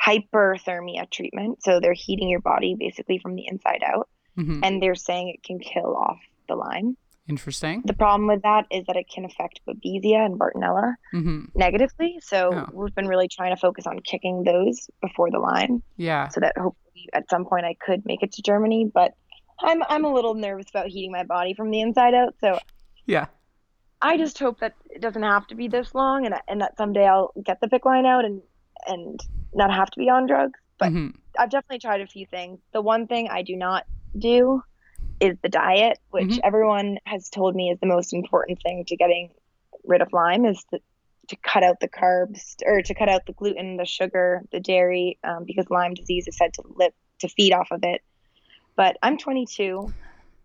[0.07, 1.63] hyperthermia treatment.
[1.63, 4.09] So they're heating your body basically from the inside out,
[4.39, 4.61] Mhm.
[4.63, 6.97] and they're saying it can kill off the Lyme.
[7.29, 7.83] Interesting.
[7.85, 12.19] The problem with that is that it can affect Babesia and Bartonella hmm negatively.
[12.23, 12.67] So Oh.
[12.73, 16.29] we've been really trying to focus on kicking those before the Lyme, Yeah.
[16.29, 18.91] so that hopefully at some point I could make it to Germany.
[18.93, 19.15] But
[19.61, 22.35] I'm I'm a little nervous about heating my body from the inside out.
[22.41, 22.59] So
[23.07, 23.27] Yeah.
[24.03, 27.07] I just hope that it doesn't have to be this long, and and that someday
[27.07, 28.43] I'll get the PICC line out and
[28.87, 29.19] and
[29.55, 30.59] not have to be on drugs.
[30.79, 31.15] But Mhm.
[31.39, 32.61] I've definitely tried a few things.
[32.73, 33.85] The one thing I do not
[34.17, 34.63] do
[35.21, 36.41] is the diet, which Mhm.
[36.43, 39.31] everyone has told me is the most important thing to getting
[39.85, 40.81] rid of Lyme is to,
[41.29, 45.19] to cut out the carbs or to cut out the gluten, the sugar, the dairy,
[45.23, 48.03] um, because Lyme disease is said to live to feed off of it.
[48.77, 49.93] But I'm 22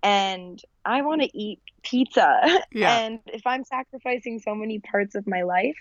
[0.03, 2.41] and I want to eat pizza.
[2.71, 2.99] Yeah.
[2.99, 5.77] and if I'm sacrificing so many parts of my life,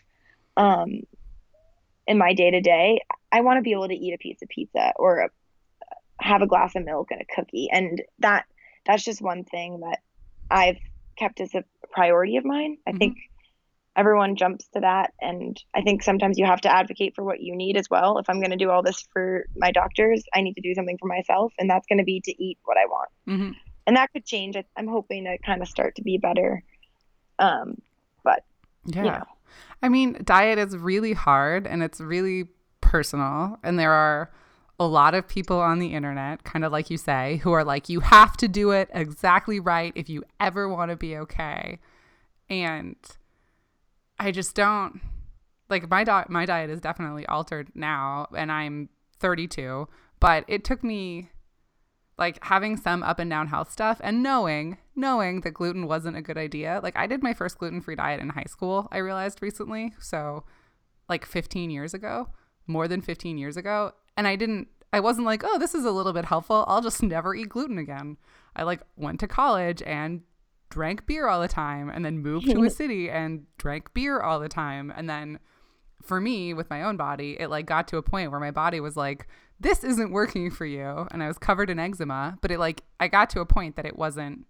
[0.56, 1.02] um,
[2.06, 3.00] in my day to day,
[3.32, 5.28] I want to be able to eat a piece of pizza or a,
[6.20, 8.46] have a glass of milk and a cookie, and that
[8.86, 10.00] that's just one thing that
[10.50, 10.78] I've
[11.18, 12.78] kept as a priority of mine.
[12.86, 12.98] I Mhm.
[12.98, 13.18] think
[13.96, 17.56] everyone jumps to that, and I think sometimes you have to advocate for what you
[17.56, 18.18] need as well.
[18.18, 20.98] If I'm going to do all this for my doctors, I need to do something
[20.98, 23.50] for myself, and that's going to be to eat what I want, hmm
[23.86, 24.56] and that could change.
[24.76, 26.62] I'm hoping to kind of start to be better.
[27.38, 27.76] Um,
[28.22, 28.44] but
[28.86, 29.04] Yeah.
[29.04, 29.24] you know,
[29.82, 32.48] I mean, diet is really hard and it's really
[32.80, 33.58] personal.
[33.62, 34.30] And there are
[34.78, 37.88] a lot of people on the internet, kind of like you say, who are like,
[37.88, 41.78] you have to do it exactly right if you ever want to be okay.
[42.50, 42.96] And
[44.18, 45.00] I just don't
[45.68, 46.28] like my diet.
[46.28, 48.88] My diet is definitely altered now, and I'm
[49.20, 49.88] 32.
[50.20, 51.30] But it took me
[52.18, 56.22] like having some up and down health stuff and knowing knowing that gluten wasn't a
[56.22, 56.80] good idea.
[56.82, 59.92] Like i did my first gluten-free diet in high school i realized recently.
[59.98, 60.44] So
[61.08, 62.28] like 15 years ago
[62.66, 63.92] more than 15 years ago.
[64.16, 66.64] And i didn't i wasn't like oh this is a little bit helpful.
[66.68, 68.16] I'll just never eat gluten again.
[68.56, 70.22] I like went to college and
[70.70, 74.40] drank beer all the time and then moved to a city and drank beer all
[74.40, 74.92] the time.
[74.96, 75.38] And then
[76.02, 78.78] for me with my own body it like got to a point where my body
[78.78, 79.26] was like
[79.60, 83.08] this isn't working for you and i was covered in eczema but it like i
[83.08, 84.46] got to a point that it wasn't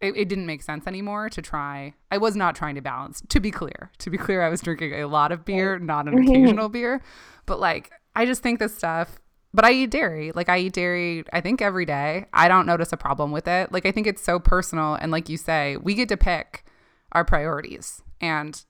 [0.00, 1.94] it, it didn't make sense anymore to try.
[2.10, 3.90] I was not trying to balance to be clear.
[3.98, 6.30] To be clear i was drinking a lot of beer not an mm-hmm.
[6.30, 7.02] occasional beer.
[7.46, 9.20] But like i just think this stuff
[9.52, 10.32] but i eat dairy.
[10.32, 12.26] Like i eat dairy i think every day.
[12.32, 13.72] I don't notice a problem with it.
[13.72, 16.64] Like i think it's so personal and like you say we get to pick
[17.12, 18.02] our priorities.
[18.20, 18.64] And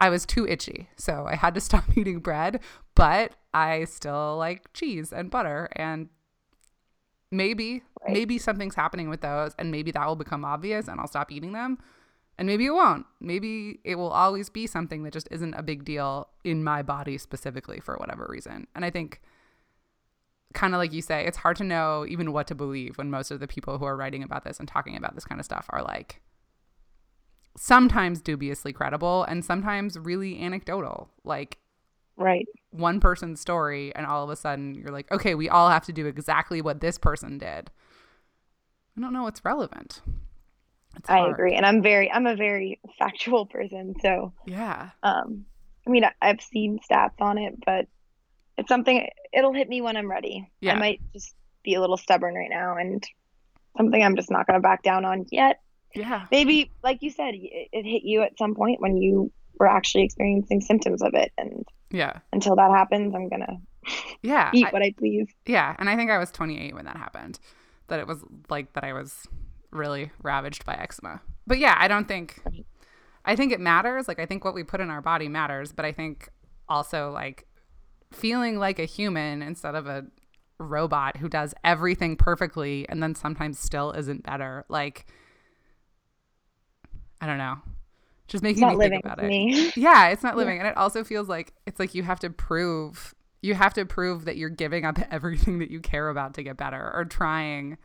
[0.00, 2.60] I was too itchy, so I had to stop eating bread,
[2.94, 6.08] but I still like cheese and butter and
[7.30, 8.12] maybe Right.
[8.12, 11.52] maybe something's happening with those and maybe that will become obvious and I'll stop eating
[11.52, 11.78] them.
[12.38, 13.06] And maybe it won't.
[13.18, 17.16] Maybe it will always be something that just isn't a big deal in my body
[17.18, 18.66] specifically for whatever reason.
[18.74, 19.22] And I think
[20.52, 23.30] kind of like you say, it's hard to know even what to believe when most
[23.30, 25.66] of the people who are writing about this and talking about this kind of stuff
[25.70, 26.20] are like
[27.56, 31.10] sometimes dubiously credible and sometimes really anecdotal.
[31.24, 31.58] Like
[32.16, 32.46] right.
[32.70, 35.92] one person's story, and all of a sudden you're like, okay, we all have to
[35.92, 37.70] do exactly what this person did.
[38.96, 40.00] I don't know what's relevant.
[40.96, 41.32] It's I hard.
[41.32, 44.90] agree, and I'm very I'm a very factual person, so Yeah.
[45.02, 45.44] um,
[45.86, 47.86] I mean I've seen stats on it, but
[48.56, 50.50] it's something it'll hit me when I'm ready.
[50.60, 50.74] Yeah.
[50.74, 53.04] I might just be a little stubborn right now, and
[53.76, 55.60] something I'm just not going to back down on yet.
[55.96, 56.26] Yeah.
[56.30, 60.04] Maybe, like you said, it, it hit you at some point when you were actually
[60.04, 62.18] experiencing symptoms of it, and Yeah.
[62.32, 63.58] until that happens, I'm gonna
[64.22, 64.50] Yeah.
[64.54, 65.28] eat I- what I please.
[65.46, 65.74] yeah.
[65.78, 67.38] And I think I was 28 when that happened.
[67.88, 69.26] That it was like that I was
[69.70, 71.20] really ravaged by eczema.
[71.46, 72.40] But yeah, I don't think,
[73.24, 74.08] I think it matters.
[74.08, 75.72] Like, I think what we put in our body matters.
[75.72, 76.28] But I think
[76.68, 77.46] also, like,
[78.12, 80.06] feeling like a human instead of a
[80.58, 84.64] robot who does everything perfectly and then sometimes still isn't better.
[84.68, 85.06] Like,
[87.20, 87.56] I don't know.
[88.28, 89.28] Just making It's not me living think about it.
[89.28, 89.72] me.
[89.76, 90.58] Yeah, it's not living.
[90.58, 94.24] And it also feels like it's like you have to prove you have to prove
[94.24, 97.78] that you're giving up everything that you care about to get better or trying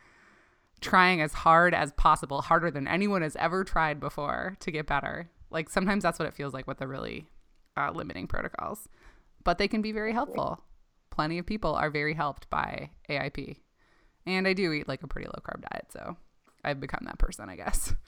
[0.79, 5.29] trying as hard as possible, harder than anyone has ever tried before to get better.
[5.51, 7.27] Like sometimes that's what it feels like with the really
[7.77, 8.89] uh, limiting protocols,
[9.43, 10.63] but they can be very helpful.
[11.11, 13.57] Plenty of people are very helped by AIP.
[14.25, 16.15] And I do eat like a pretty low carb diet, so
[16.63, 17.93] I've become that person, I guess.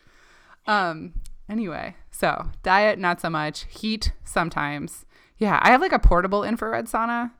[0.67, 1.13] Um
[1.49, 5.05] anyway, so diet not so much, heat sometimes.
[5.37, 7.31] Yeah, I have like a portable infrared sauna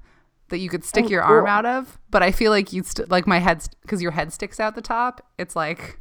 [0.50, 3.10] that you could stick Oh, your arm out of, but I feel like you st-
[3.10, 5.26] like my head cuz your head sticks out the top.
[5.38, 6.00] It's like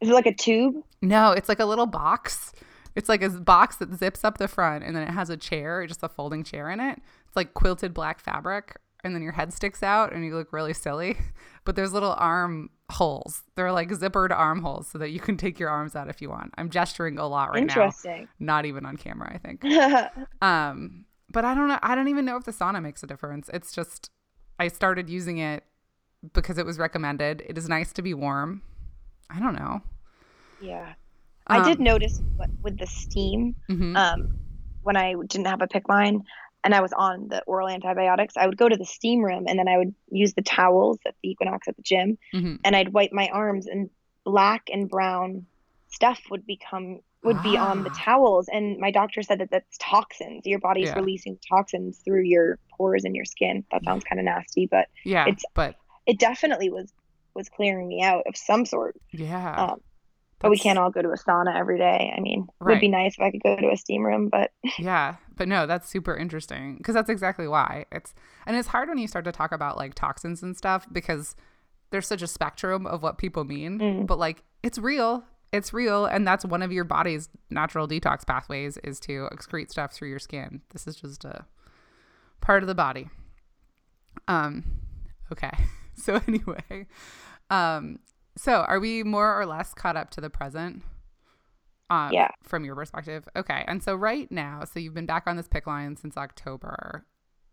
[0.00, 0.82] Is it like a tube?
[1.00, 2.52] no, it's like a little box.
[2.94, 5.86] It's like a box that zips up the front and then it has a chair,
[5.86, 6.98] just a folding chair in it.
[7.28, 8.76] It's like quilted black fabric
[9.06, 11.16] and then your head sticks out and you look really silly.
[11.64, 13.42] But there's little arm holes.
[13.56, 16.30] They're like zippered arm holes so that you can take your arms out if you
[16.30, 16.54] want.
[16.56, 18.28] I'm gesturing a lot right Interesting.
[18.38, 18.54] now.
[18.54, 19.64] Not even on camera, I think.
[20.40, 21.80] Um, but I don't know.
[21.82, 23.50] I don't even know if the sauna makes a difference.
[23.52, 24.10] It's just
[24.60, 25.64] I started using it
[26.32, 27.42] because it was recommended.
[27.48, 28.62] It is nice to be warm.
[29.28, 29.82] I don't know.
[30.60, 30.92] yeah.
[31.48, 33.96] I did Um, notice what, with the steam, mhm.
[33.96, 34.38] um,
[34.84, 36.22] when I didn't have a PICC line
[36.66, 39.56] and I was on the oral antibiotics, I would go to the steam room and
[39.56, 42.58] then I would use the towels at the Equinox at the gym Mhm.
[42.64, 43.88] and I'd wipe my arms and
[44.24, 45.46] black and brown
[45.86, 48.04] stuff would become would be on the Ah.
[48.04, 50.96] towels and my doctor said that that's toxins your body's Yeah.
[50.98, 55.22] releasing toxins through your pores in your skin that sounds kind of nasty but Yeah,
[55.28, 55.76] it's- but
[56.06, 56.92] it definitely was
[57.34, 59.80] was clearing me out of some sort yeah, um,
[60.38, 62.88] but we can't all go to a sauna every day i mean it would be
[62.88, 66.16] nice if i could go to a steam room but Yeah, but no, that's super
[66.16, 68.14] interesting because that's exactly why it's
[68.46, 71.36] and it's hard when you start to talk about like toxins and stuff because
[71.90, 73.78] there's such a spectrum of what people mean.
[73.78, 74.06] Mm.
[74.06, 75.24] But like, it's real.
[75.52, 79.92] It's real, and that's one of your body's natural detox pathways is to excrete stuff
[79.92, 80.60] through your skin.
[80.70, 81.46] This is just a
[82.40, 83.08] part of the body.
[84.28, 84.64] Um,
[85.32, 85.52] okay.
[85.98, 86.86] So anyway,
[87.48, 88.00] um,
[88.36, 90.82] so are we more or less caught up to the present?
[91.88, 92.28] Um, Yeah.
[92.42, 93.64] From your perspective, okay.
[93.68, 97.06] And so right now, so you've been back on this PICC line since October,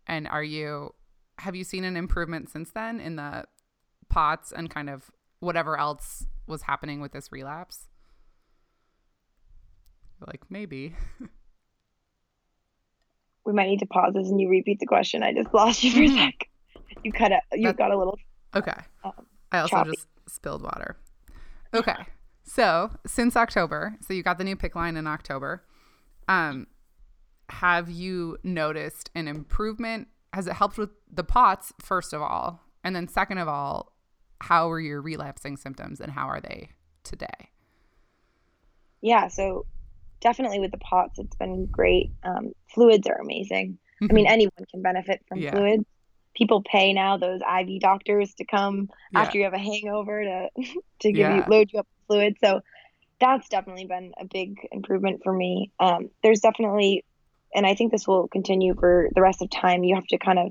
[0.06, 0.94] and are you?
[1.38, 3.44] Have you seen an improvement since then in the
[4.08, 7.88] POTS and kind of whatever else was happening with this relapse?
[10.26, 10.94] Like maybe.
[13.44, 15.90] we might need to pause this and you repeat the question i just lost you
[15.92, 16.16] for a Mhm.
[16.16, 16.48] sec
[17.02, 18.18] you cut it you got a little
[18.54, 18.72] Okay.
[19.02, 19.12] um,
[19.52, 19.90] I also choppy.
[19.90, 20.96] just spilled water.
[21.72, 21.96] Okay.
[22.44, 25.64] So since October, so you got the new PICC line in October.
[26.28, 26.66] Um,
[27.48, 30.08] have you noticed an improvement?
[30.32, 32.60] Has it helped with the POTS, first of all?
[32.82, 33.92] And then second of all,
[34.40, 36.70] how are your relapsing symptoms and how are they
[37.02, 37.50] today?
[39.02, 39.66] yeah so
[40.20, 43.76] definitely with the POTS it's been great um, fluids are amazing
[44.08, 45.50] i mean anyone can benefit from Yeah.
[45.50, 45.84] fluids
[46.36, 49.20] people pay now those iv doctors to come Yeah.
[49.22, 50.48] after you have a hangover to
[51.00, 51.36] to give Yeah.
[51.36, 52.36] you load you up with fluid.
[52.42, 52.60] So
[53.20, 55.70] that's definitely been a big improvement for me.
[55.78, 57.04] Um, there's definitely
[57.54, 60.38] and i think this will continue for the rest of time you have to kind
[60.40, 60.50] of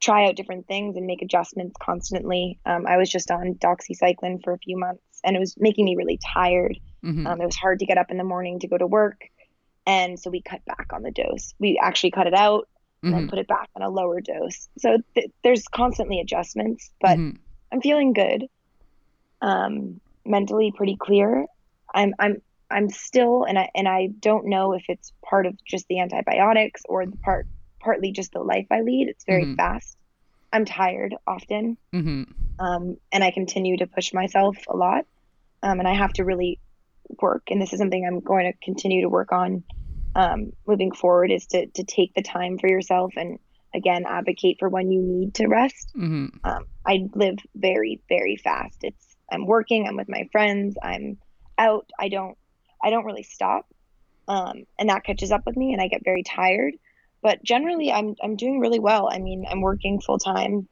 [0.00, 2.58] try out different things and make adjustments constantly.
[2.66, 5.96] Um, i was just on doxycycline for a few months and it was making me
[5.96, 6.78] really tired.
[7.04, 7.26] Mhm.
[7.26, 9.20] um, it was hard to get up in the morning to go to work.
[9.86, 11.52] And so we cut back on the dose.
[11.58, 12.68] We actually cut it out
[13.04, 13.30] and then Mhm.
[13.30, 17.36] put it back on a lower dose so th- there's constantly adjustments but Mhm.
[17.72, 18.46] I'm feeling good.
[19.40, 21.46] Um, mentally pretty clear.
[21.94, 22.40] I'm I'm
[22.70, 26.82] I'm still and I and I don't know if it's part of just the antibiotics
[26.88, 27.46] or the part
[27.80, 29.08] partly just the life I lead.
[29.08, 29.56] It's very Mhm.
[29.56, 29.96] fast.
[30.52, 31.76] I'm tired often.
[31.92, 32.32] Mhm.
[32.58, 35.04] Um, and I continue to push myself a lot.
[35.62, 36.60] Um, and I have to really
[37.20, 39.64] work and this is something I'm going to continue to work on
[40.14, 43.38] um, moving forward is to to take the time for yourself and
[43.74, 46.30] again advocate for when you need to rest Mhm.
[46.44, 48.78] um, I live very, very fast.
[48.82, 51.18] It's I'm working, I'm with my friends, I'm
[51.58, 51.88] out.
[51.98, 52.36] I don't
[52.82, 53.66] I don't really stop,
[54.28, 56.74] um, and that catches up with me, and I get very tired.
[57.22, 59.08] But generally, I'm I'm doing really well.
[59.10, 60.68] I mean, I'm working full time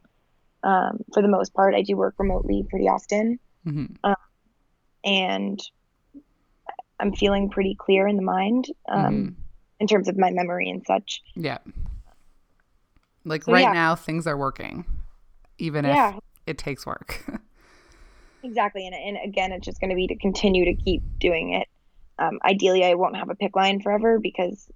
[0.61, 1.73] um, for the most part.
[1.73, 3.97] I do work remotely pretty often, Mhm.
[5.03, 5.59] and
[6.99, 9.35] I'm feeling pretty clear in the mind um, Mhm.
[9.79, 11.21] in terms of my memory and such.
[11.35, 11.57] Yeah.
[13.25, 13.73] Like So, right yeah.
[13.73, 14.85] now, things are working,
[15.57, 17.23] even Yeah, if it takes work.
[18.45, 21.67] Exactly, and and again, it's just going to be to continue to keep doing it.
[22.19, 24.67] Um, ideally, I won't have a PICC line forever because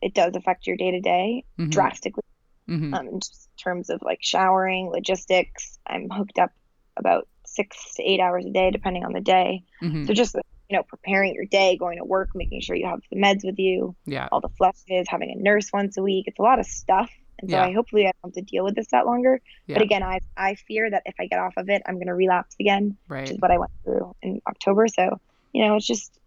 [0.00, 2.22] it does affect your day to day drastically.
[2.68, 2.94] Mhm.
[2.94, 3.20] Um, in
[3.62, 5.78] terms of like showering, logistics.
[5.88, 6.50] I'm hooked up
[6.96, 9.64] about six to eight hours a day, depending on the day.
[9.82, 10.06] Mhm.
[10.06, 10.36] So just
[10.68, 13.58] you know, preparing your day, going to work, making sure you have the meds with
[13.58, 14.28] you, Yeah.
[14.32, 16.24] all the flushes, having a nurse once a week.
[16.26, 17.64] It's a lot of stuff, and so Yeah.
[17.66, 19.40] I hopefully I don't have to deal with this that longer.
[19.66, 19.74] Yeah.
[19.76, 22.14] But again, I I fear that if I get off of it, I'm going to
[22.14, 23.22] relapse again Right.
[23.22, 24.88] which is what I went through in October.
[24.88, 25.20] So,
[25.52, 26.18] you know, it's just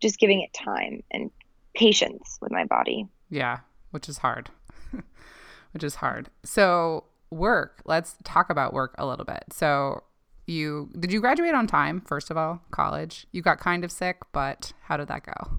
[0.00, 1.30] just giving it time and
[1.74, 3.08] patience with my body.
[3.30, 3.58] Yeah,
[3.90, 4.50] which is hard.
[5.72, 6.28] which is hard.
[6.44, 9.44] So, work, let's talk about work a little bit.
[9.52, 10.02] So,
[10.48, 13.26] you did you graduate on time, first of all, college?
[13.32, 15.58] You got kind of sick, but how did that go?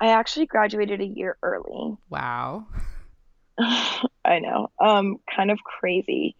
[0.00, 1.96] I actually graduated a year early.
[2.10, 2.66] Wow.
[3.58, 4.68] I know.
[4.80, 6.36] Um, kind of crazy.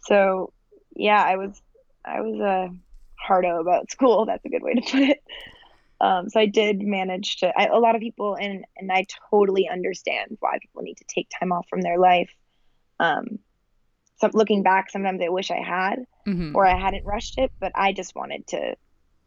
[0.00, 0.52] So
[0.94, 1.60] yeah, I was
[2.04, 2.74] I was a
[3.16, 4.24] hardo about school.
[4.26, 5.22] That's a good way to put it.
[6.00, 7.52] Um, so I did manage to.
[7.58, 11.28] I, a lot of people, and and I totally understand why people need to take
[11.38, 12.30] time off from their life.
[13.00, 13.38] Um,
[14.18, 16.54] so looking back, sometimes I wish I had, Mhm.
[16.54, 18.76] or I hadn't rushed it, but I just wanted to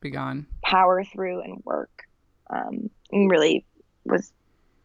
[0.01, 0.47] Be gone.
[0.63, 2.03] power through and work,
[2.49, 3.65] um, and really
[4.05, 4.31] was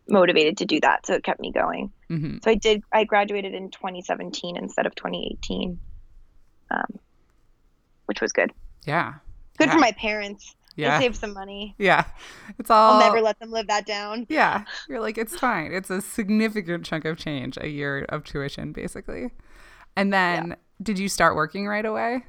[0.09, 1.05] motivated to do that.
[1.07, 1.93] So it kept me going.
[2.09, 2.83] hmm So I did.
[2.93, 5.81] I graduated in 2017 instead of 2018,
[6.71, 6.99] um,
[8.07, 8.53] which was good.
[8.85, 9.15] Yeah.
[9.59, 9.73] Good Yeah.
[9.75, 10.55] for my parents.
[10.77, 10.99] Yeah.
[10.99, 11.75] They saved some money.
[11.79, 12.05] Yeah.
[12.59, 14.27] It's all I'll never let them live that down.
[14.29, 14.65] Yeah.
[14.89, 15.73] You're like, it's fine.
[15.73, 19.31] It's a significant chunk of change, a year of tuition, basically.
[19.97, 22.25] And then did you start working right away?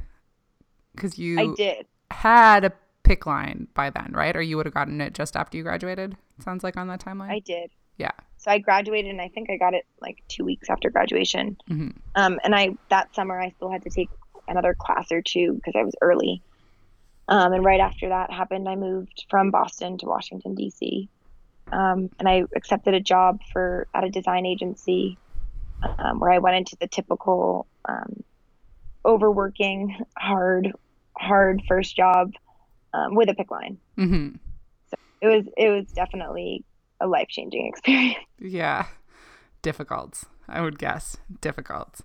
[0.95, 1.85] Because you I did.
[2.11, 2.71] had a
[3.03, 4.35] PICC line by then, right?
[4.35, 6.17] Or you would have gotten it just after you graduated?
[6.43, 7.29] Sounds like on that timeline.
[7.31, 7.71] I did.
[7.97, 8.11] yeah.
[8.39, 11.57] So I graduated, and I think I got it like two weeks after graduation.
[11.67, 14.09] hmm Um, and I that summer I still had to take
[14.47, 16.41] another class or two because I was early.
[17.27, 21.09] Um, and right after that happened, I moved from Boston to Washington D.C.
[21.71, 25.17] Um, and I accepted a job for at a design agency
[25.99, 28.23] um, where I went into the typical um,
[29.05, 30.71] overworking, hard,
[31.17, 32.31] hard first job
[32.93, 33.77] um, with a PICC line.
[33.95, 34.29] hmm
[35.21, 36.63] It was it was definitely
[37.01, 38.17] a life changing experience.
[38.39, 38.85] Yeah.
[39.61, 40.23] Difficult.
[40.47, 41.17] I would guess.
[41.41, 42.01] Difficult.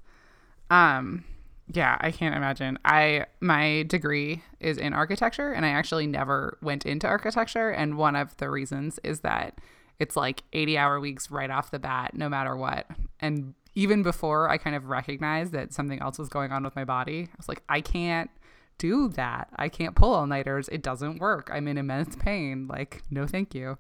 [0.71, 1.25] Um
[1.73, 2.79] yeah, I can't imagine.
[2.85, 8.17] I my degree is in architecture and I actually never went into architecture and one
[8.17, 9.59] of the reasons is that
[9.99, 12.87] it's like 80-hour weeks right off the bat no matter what.
[13.21, 16.85] And even before I kind of recognized that something else was going on with my
[16.85, 18.31] body, I was like I can't
[18.79, 19.49] do that.
[19.57, 20.69] I can't pull all-nighters.
[20.69, 21.51] It doesn't work.
[21.53, 22.67] I'm in immense pain.
[22.69, 23.79] Like no thank you.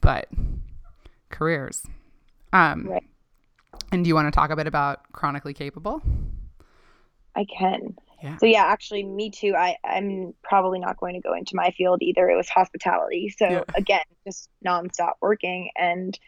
[0.00, 0.28] But
[1.30, 1.84] careers.
[2.52, 3.04] Um, Right.
[3.90, 6.02] And do you want to talk a bit about chronically capable?
[7.34, 7.96] I can.
[8.22, 8.36] Yeah.
[8.38, 9.54] So yeah, actually, me too.
[9.56, 12.28] I I'm probably not going to go into my field either.
[12.28, 13.28] It was hospitality.
[13.36, 13.62] So Yeah.
[13.74, 16.18] again, just nonstop working, and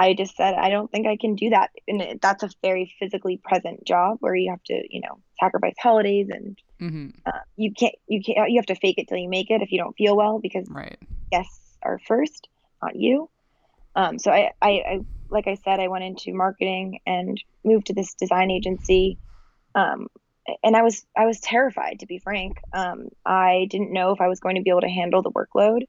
[0.00, 1.70] I just said I don't think I can do that.
[1.86, 6.28] And that's a very physically present job where you have to, you know, sacrifice holidays,
[6.30, 9.50] and hmm uh, you can't you can't you have to fake it till you make
[9.50, 10.96] it if you don't feel well because Right.
[11.30, 12.48] guests are first,
[12.82, 13.28] not you.
[13.94, 14.98] Um, so I, I, I,
[15.30, 19.18] like I said, I went into marketing and moved to this design agency.
[19.74, 20.08] Um,
[20.62, 22.56] and I was, I was terrified to be frank.
[22.72, 25.82] Um, I didn't know if I was going to be able to handle the workload.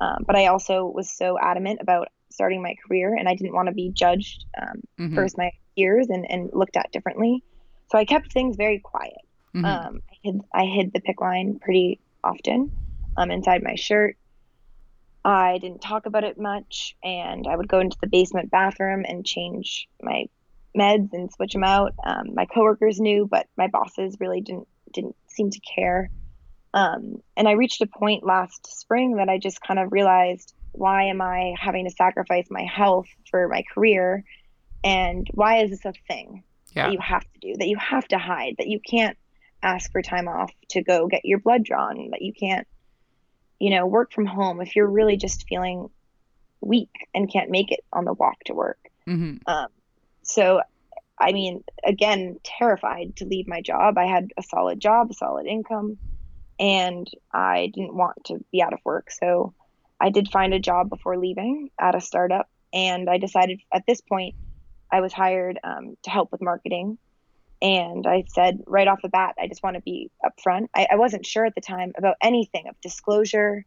[0.00, 3.68] Um, but I also was so adamant about starting my career and I didn't want
[3.68, 5.14] to be judged um, Mhm.
[5.14, 7.42] versus my peers and, and looked at differently.
[7.90, 9.14] So I kept things very quiet.
[9.54, 9.64] Mhm.
[9.64, 12.70] Um, I hid I hid the PICC line pretty often
[13.16, 14.16] um, inside my shirt.
[15.24, 19.26] I didn't talk about it much, and I would go into the basement bathroom and
[19.26, 20.26] change my
[20.76, 21.94] meds and switch them out.
[22.04, 26.10] Um, my coworkers knew, but my bosses really didn't didn't seem to care.
[26.74, 31.04] Um, and I reached a point last spring that I just kind of realized why
[31.04, 34.24] am I having to sacrifice my health for my career,
[34.84, 36.44] and why is this a thing?
[36.76, 36.86] yeah.
[36.86, 39.16] that you have to do, that you have to hide, that you can't
[39.62, 42.68] ask for time off to go get your blood drawn, that you can't,
[43.58, 45.88] you know, work from home if you're really just feeling
[46.60, 48.78] weak and can't make it on the walk to work.
[49.08, 49.36] Mm-hmm.
[49.46, 49.68] Um,
[50.22, 50.60] so,
[51.18, 53.96] I mean, again, terrified to leave my job.
[53.96, 55.96] I had a solid job, a solid income,
[56.60, 59.10] and I didn't want to be out of work.
[59.10, 59.54] So,
[60.00, 64.00] I did find a job before leaving at a startup, and I decided at this
[64.00, 64.34] point
[64.90, 66.98] I was hired um, to help with marketing.
[67.62, 70.68] And I said right off the bat, I just want to be upfront.
[70.74, 73.64] I, I wasn't sure at the time about anything of disclosure,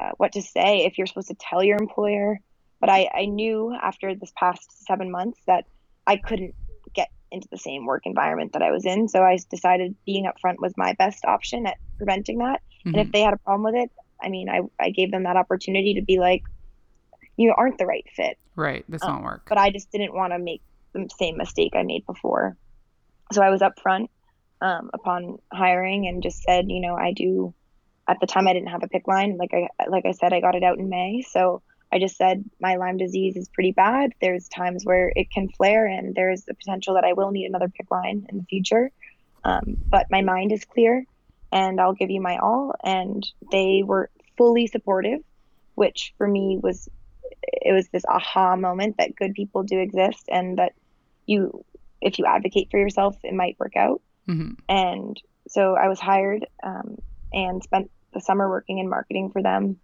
[0.00, 2.40] uh, what to say, if you're supposed to tell your employer.
[2.80, 5.64] But I, I knew after this past seven months that
[6.06, 6.54] I couldn't
[6.92, 9.06] get into the same work environment that I was in.
[9.06, 12.62] So I decided being upfront was my best option at preventing that.
[12.84, 13.90] And if they had a problem with it,
[14.22, 16.42] I mean, I, I gave them that opportunity to be like,
[17.36, 18.84] you aren't the right fit Right.
[18.88, 19.46] This um, won't work.
[19.48, 20.60] but I just didn't want to make
[20.92, 22.56] the same mistake I made before.
[23.32, 24.08] So I was upfront
[24.60, 27.54] um, upon hiring and just said, you know, I do.
[28.08, 29.36] At the time, I didn't have a PICC line.
[29.36, 31.22] Like I like I said, I got it out in May.
[31.22, 31.62] So
[31.92, 34.12] I just said my Lyme disease is pretty bad.
[34.20, 37.68] There's times where it can flare, and there's the potential that I will need another
[37.68, 38.90] PICC line in the future.
[39.44, 41.06] Um, but my mind is clear,
[41.52, 42.74] and I'll give you my all.
[42.84, 45.20] And they were fully supportive,
[45.74, 46.88] which for me was
[47.42, 50.72] it was this aha moment that good people do exist and that
[51.26, 51.64] you
[52.00, 54.52] if you advocate for yourself it might work out Mm-hmm.
[54.68, 56.98] And so I was hired um,
[57.32, 59.78] and spent the summer working in marketing for them.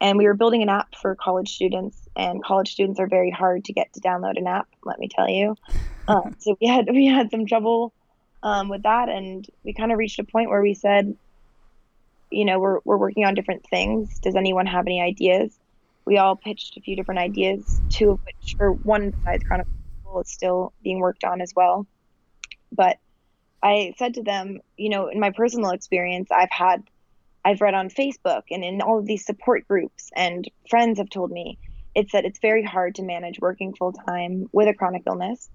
[0.00, 3.64] And we were building an app for college students, and college students are very hard
[3.64, 4.68] to get to download an app.
[4.84, 5.56] Let me tell you.
[6.06, 7.92] Uh, so we had we had some trouble
[8.42, 11.16] um, with that, and we kind of reached a point where we said,
[12.30, 14.18] you know, we're we're working on different things.
[14.20, 15.58] Does anyone have any ideas?
[16.04, 19.66] We all pitched a few different ideas, two of which, or one besides Chronic
[20.20, 21.86] is still being worked on as well.
[22.72, 22.98] But
[23.62, 26.82] I said to them, you know, in my personal experience, I've had,
[27.44, 31.30] I've read on Facebook and in all of these support groups, and friends have told
[31.30, 31.58] me
[31.94, 35.50] it's that it's very hard to manage working full time with a chronic illness.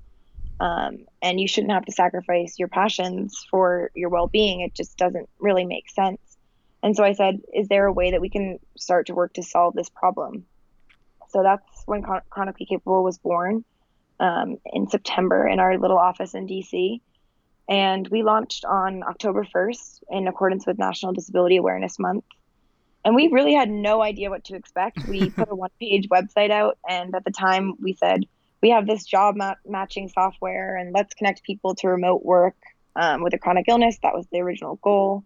[0.60, 4.62] Um, and you shouldn't have to sacrifice your passions for your well being.
[4.62, 6.20] It just doesn't really make sense.
[6.82, 9.44] And so I said, is there a way that we can start to work to
[9.44, 10.46] solve this problem?
[11.30, 13.64] So that's when Chronically Capable was born
[14.20, 17.02] um, in September in our little office in DC.
[17.70, 22.26] And we launched on October 1st in accordance with National Disability Awareness Month.
[23.06, 25.00] And we really had no idea what to expect.
[25.08, 28.26] We put a one page website out, and at the time we said,
[28.64, 32.56] we have this job ma- matching software, and let's connect people to remote work
[32.96, 34.00] um, with a chronic illness.
[34.02, 35.26] That was the original goal.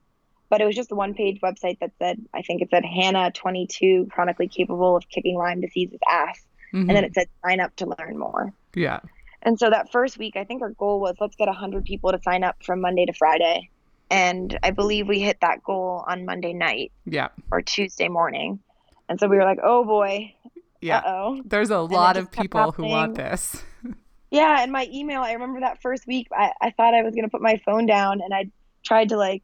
[0.50, 3.32] But it was just a one page website that said, I think it said Hannah,
[3.32, 6.40] 22, chronically capable of kicking Lyme disease's ass.
[6.74, 6.78] Mm-hmm.
[6.78, 7.06] And then mm-hmm.
[7.06, 8.54] it said, sign up to learn more.
[8.74, 9.02] Yeah.
[9.44, 12.20] And so that first week, I think our goal was let's get 100 people to
[12.24, 13.70] sign up from Monday to Friday.
[14.10, 16.92] And I believe we hit that goal on Monday night.
[17.06, 17.28] Yeah.
[17.52, 18.62] Or Tuesday morning.
[19.10, 20.34] And so we were like, oh boy.
[20.82, 20.99] Yeah.
[20.99, 21.41] Uh-oh.
[21.45, 23.61] There's a lot of people who want this.
[24.32, 24.61] yeah.
[24.61, 27.30] And my email, I remember that first week, I, I thought I was going to
[27.30, 28.51] put my phone down and I
[28.84, 29.43] tried to like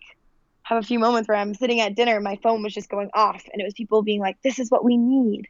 [0.63, 3.43] have a few moments where I'm sitting at dinner, my phone was just going off
[3.51, 5.47] and it was people being like, this is what we need.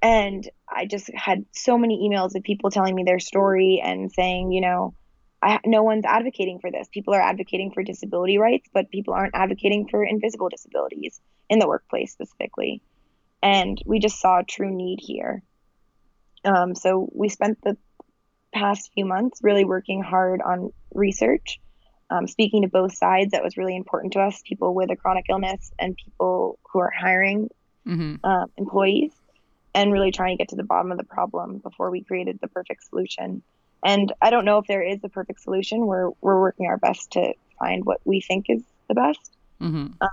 [0.00, 4.52] And I just had so many emails of people telling me their story and saying,
[4.52, 4.94] you know,
[5.42, 6.88] I, no one's advocating for this.
[6.92, 11.20] People are advocating for disability rights, but people aren't advocating for invisible disabilities
[11.50, 12.82] in the workplace specifically.
[13.44, 15.42] And we just saw a true need here.
[16.46, 17.76] Um, so we spent the
[18.54, 21.60] past few months really working hard on research,
[22.08, 23.32] um, speaking to both sides.
[23.32, 26.90] That was really important to us people with a chronic illness and people who are
[26.90, 27.50] hiring
[27.86, 28.14] mm-hmm.
[28.24, 29.12] uh, employees
[29.74, 32.48] and really trying to get to the bottom of the problem before we created the
[32.48, 33.42] perfect solution.
[33.84, 35.86] And I don't know if there is a perfect solution.
[35.86, 39.32] We're we're working our best to find what we think is the best.
[39.60, 39.92] Mm-hmm.
[40.00, 40.08] Um,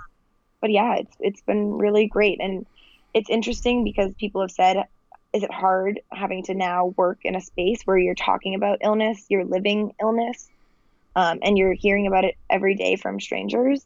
[0.59, 2.65] but yeah, it's it's been really great, and
[3.13, 4.87] it's interesting because people have said,
[5.33, 9.25] "Is it hard having to now work in a space where you're talking about illness,
[9.29, 10.49] you're living illness,
[11.15, 13.85] um, and you're hearing about it every day from strangers?"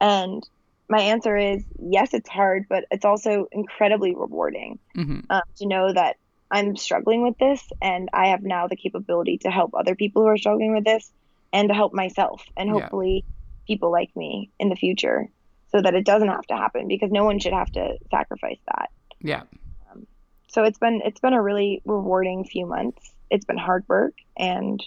[0.00, 0.46] And
[0.88, 5.20] my answer is yes, it's hard, but it's also incredibly rewarding mm-hmm.
[5.30, 6.16] um, to know that
[6.50, 10.28] I'm struggling with this and I have now the capability to help other people who
[10.28, 11.10] are struggling with this
[11.50, 13.32] and to help myself and hopefully yeah.
[13.66, 15.30] people like me in the future
[15.72, 18.90] so that it doesn't have to happen because no one should have to sacrifice that.
[19.20, 19.42] Yeah.
[19.90, 20.06] Um,
[20.48, 23.10] so it's been it's been a really rewarding few months.
[23.30, 24.82] It's been hard work and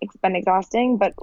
[0.00, 1.14] it's been exhausting, but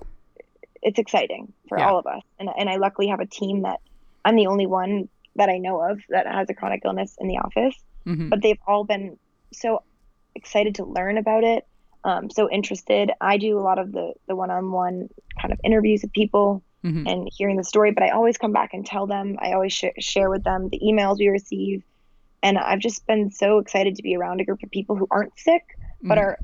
[0.82, 1.90] it's exciting for yeah.
[1.90, 2.24] all of us.
[2.40, 3.80] And and I luckily have a team that
[4.24, 7.38] I'm the only one that I know of that has a chronic illness in the
[7.38, 7.76] office.
[8.06, 8.30] Mm-hmm.
[8.30, 9.18] But they've all been
[9.52, 9.82] so
[10.36, 11.66] excited to learn about it,
[12.04, 13.12] um, so interested.
[13.22, 15.10] I do a lot of the the one-on-one
[15.42, 17.08] kind of interviews with people mm-hmm.
[17.08, 19.38] and hearing the story, but I always come back and tell them.
[19.40, 21.84] I always sh- share with them the emails we receive,
[22.42, 25.38] and I've just been so excited to be around a group of people who aren't
[25.40, 25.64] sick
[26.04, 26.28] but mm-hmm.
[26.28, 26.40] are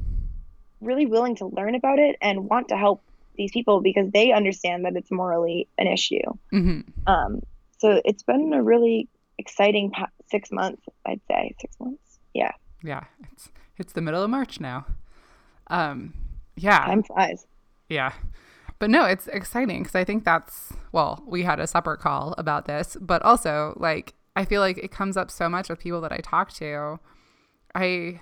[0.82, 3.04] really willing to learn about it and want to help
[3.36, 6.22] these people because they understand that it's morally an issue.
[6.54, 6.82] Mm-hmm.
[7.08, 7.42] Um,
[7.78, 9.92] so it's been a really exciting
[10.30, 12.20] six months, I'd say six months.
[12.34, 12.52] Yeah.
[12.84, 13.04] Yeah.
[13.34, 14.86] It's, it's the middle of March now.
[15.68, 16.14] Um,
[16.56, 16.86] yeah.
[16.86, 17.46] Time flies.
[17.90, 18.14] Yeah.
[18.80, 22.66] But no, it's exciting because I think that's, well, we had a separate call about
[22.66, 26.14] this, but also like, I feel like it comes up so much with people that
[26.14, 27.00] I talk to.
[27.76, 28.22] I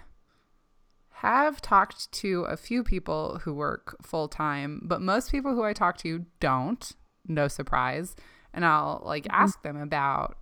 [1.11, 5.73] have talked to a few people who work full time, but most people who I
[5.73, 6.91] talk to don't.
[7.27, 8.15] No surprise.
[8.51, 9.41] And I'll like mm-hmm.
[9.43, 10.37] ask them about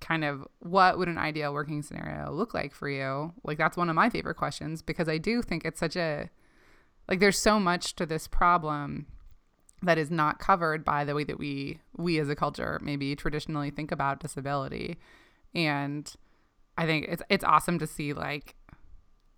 [0.00, 3.32] kind of what would an ideal working scenario look like for you?
[3.44, 6.30] Like that's one of my favorite questions because I do think it's such a
[7.08, 9.06] like there's so much to this problem
[9.82, 13.70] that is not covered by the way that we we as a culture maybe traditionally
[13.70, 14.98] think about disability.
[15.54, 16.12] And
[16.78, 18.54] I think it's it's awesome to see like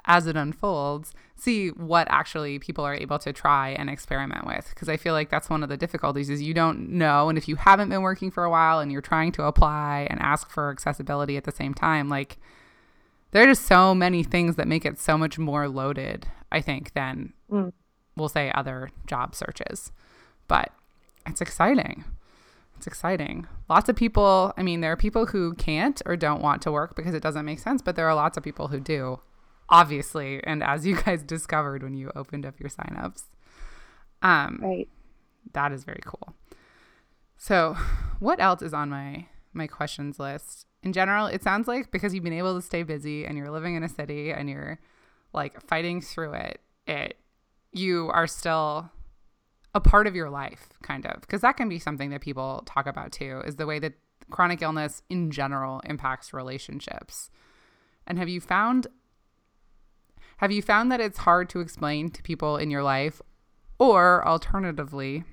[0.07, 4.69] as it unfolds, see what actually people are able to try and experiment with.
[4.69, 7.49] Because I feel like that's one of the difficulties is you don't know, and if
[7.49, 10.71] you haven't been working for a while and you're trying to apply and ask for
[10.71, 12.39] accessibility at the same time, like
[13.31, 16.27] there are just so many things that make it so much more loaded.
[16.53, 17.73] I think than mm.
[18.17, 19.91] we'll say other job searches,
[20.49, 20.71] but
[21.27, 22.05] it's exciting.
[22.77, 23.47] It's exciting.
[23.69, 26.97] Lots of people, I mean, there are people who can't or don't want to work
[26.97, 29.21] because it doesn't make sense, but there are lots of people who do,
[29.69, 30.43] obviously.
[30.45, 33.25] And as you guys discovered when you opened up your signups.
[34.23, 34.89] Um, right.
[35.53, 36.35] That is very cool.
[37.37, 37.77] So,
[38.21, 40.67] what else is on my my questions list?
[40.83, 43.75] In general, it sounds like because you've been able to stay busy and you're living
[43.75, 44.79] in a city and you're
[45.35, 47.19] like fighting through it, it
[47.73, 48.91] you are still
[49.75, 52.87] a part of your life, kind of, because that can be something that people talk
[52.87, 53.95] about too, is the way that
[54.31, 57.31] chronic illness in general impacts relationships.
[58.07, 58.87] And have you found
[60.39, 63.23] have you found that it's hard to explain to people in your life
[63.79, 65.25] or alternatively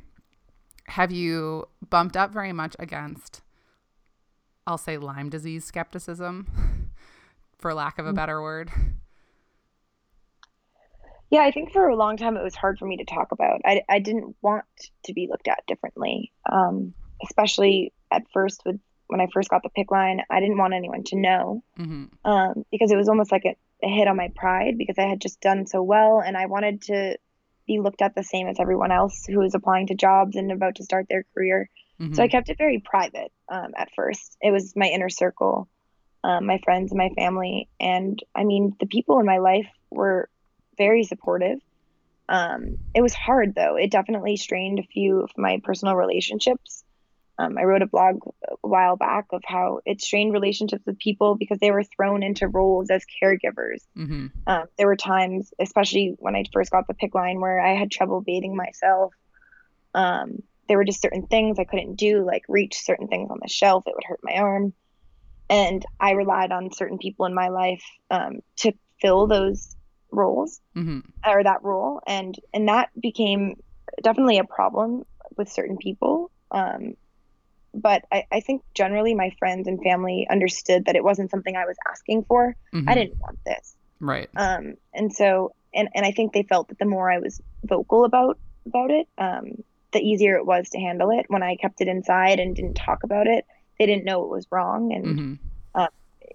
[0.85, 3.41] have you bumped up very much against
[4.67, 6.91] I'll say Lyme disease skepticism
[7.57, 8.15] for lack of a mm.
[8.15, 8.71] better word?
[11.31, 13.61] Yeah, I think for a long time it was hard for me to talk about.
[13.65, 14.65] I, I didn't want
[15.05, 19.69] to be looked at differently, um, especially at first with when I first got the
[19.69, 20.21] PICC line.
[20.29, 22.05] I didn't want anyone to know mm-hmm.
[22.29, 25.21] um, because it was almost like a, a hit on my pride because I had
[25.21, 27.17] just done so well and I wanted to
[27.65, 30.75] be looked at the same as everyone else who was applying to jobs and about
[30.75, 31.69] to start their career.
[31.99, 32.13] Mm-hmm.
[32.13, 34.35] So I kept it very private um, at first.
[34.41, 35.69] It was my inner circle,
[36.25, 37.69] um, my friends, and my family.
[37.79, 40.29] And I mean, the people in my life were
[40.77, 41.59] very supportive.
[42.29, 43.75] Um, it was hard though.
[43.75, 46.83] It definitely strained a few of my personal relationships.
[47.37, 51.35] Um, I wrote a blog a while back of how it strained relationships with people
[51.35, 53.81] because they were thrown into roles as caregivers.
[53.97, 54.27] Mm-hmm.
[54.45, 57.89] Um, there were times, especially when I first got the PICC line, where I had
[57.89, 59.13] trouble bathing myself.
[59.93, 63.49] Um, there were just certain things I couldn't do, like reach certain things on the
[63.49, 63.83] shelf.
[63.87, 64.73] It would hurt my arm.
[65.49, 69.75] And I relied on certain people in my life um, to fill those
[70.11, 70.99] roles mm-hmm.
[71.25, 73.55] or that role and and that became
[74.01, 75.03] definitely a problem
[75.37, 76.31] with certain people.
[76.51, 76.95] Um,
[77.73, 81.65] but I, I think generally my friends and family understood that it wasn't something i
[81.65, 82.55] was asking for.
[82.73, 82.89] Mm-hmm.
[82.89, 83.75] i didn't want this.
[83.99, 84.29] Right.
[84.35, 88.05] Um, and so and, and i think they felt that the more i was vocal
[88.05, 91.25] about about it um, the easier it was to handle it.
[91.27, 93.45] When i kept it inside and didn't talk about it
[93.81, 94.93] they didn't know it was wrong.
[94.93, 95.33] And mm-hmm.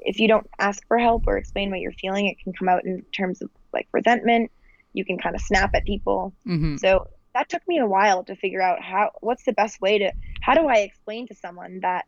[0.01, 2.85] If you don't ask for help or explain what you're feeling it can come out
[2.85, 4.51] in terms of like resentment.
[4.93, 6.33] You can kind of snap at people.
[6.47, 6.77] Mm-hmm.
[6.77, 10.13] So that took me a while to figure out how what's the best way to
[10.41, 12.07] how do I explain to someone that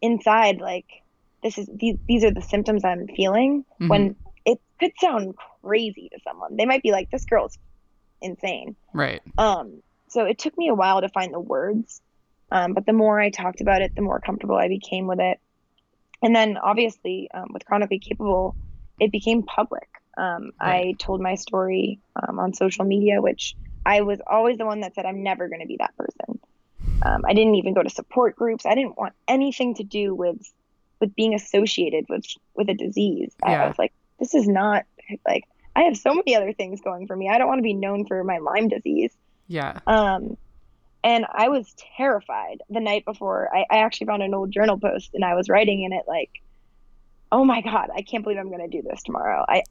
[0.00, 0.86] inside like
[1.42, 3.88] this is these these are the symptoms I'm feeling mm-hmm.
[3.88, 6.56] when it could sound crazy to someone.
[6.56, 7.58] They might be like this girl's
[8.20, 8.76] insane.
[8.94, 9.20] Right.
[9.36, 12.00] Um so it took me a while to find the words.
[12.50, 15.38] Um, but the more I talked about it, the more comfortable I became with it.
[16.22, 18.56] And then obviously um, with chronically capable,
[18.98, 19.88] it became public.
[20.16, 20.88] Um, right.
[20.88, 23.54] I told my story um, on social media, which
[23.86, 26.40] I was always the one that said, I'm never going to be that person.
[27.02, 28.66] Um, I didn't even go to support groups.
[28.66, 30.38] I didn't want anything to do with
[31.00, 33.32] with being associated with with a disease.
[33.44, 33.64] Yeah.
[33.64, 34.84] I was like, this is not
[35.26, 35.44] like
[35.76, 37.28] I have so many other things going for me.
[37.28, 39.12] I don't want to be known for my Lyme disease.
[39.46, 39.78] Yeah.
[39.86, 40.36] Um,
[41.04, 43.54] and I was terrified the night before.
[43.54, 46.30] I, I actually found an old journal post and I was writing in it like,
[47.30, 49.44] oh my god, I can't believe I'm going to do this tomorrow.
[49.48, 49.62] I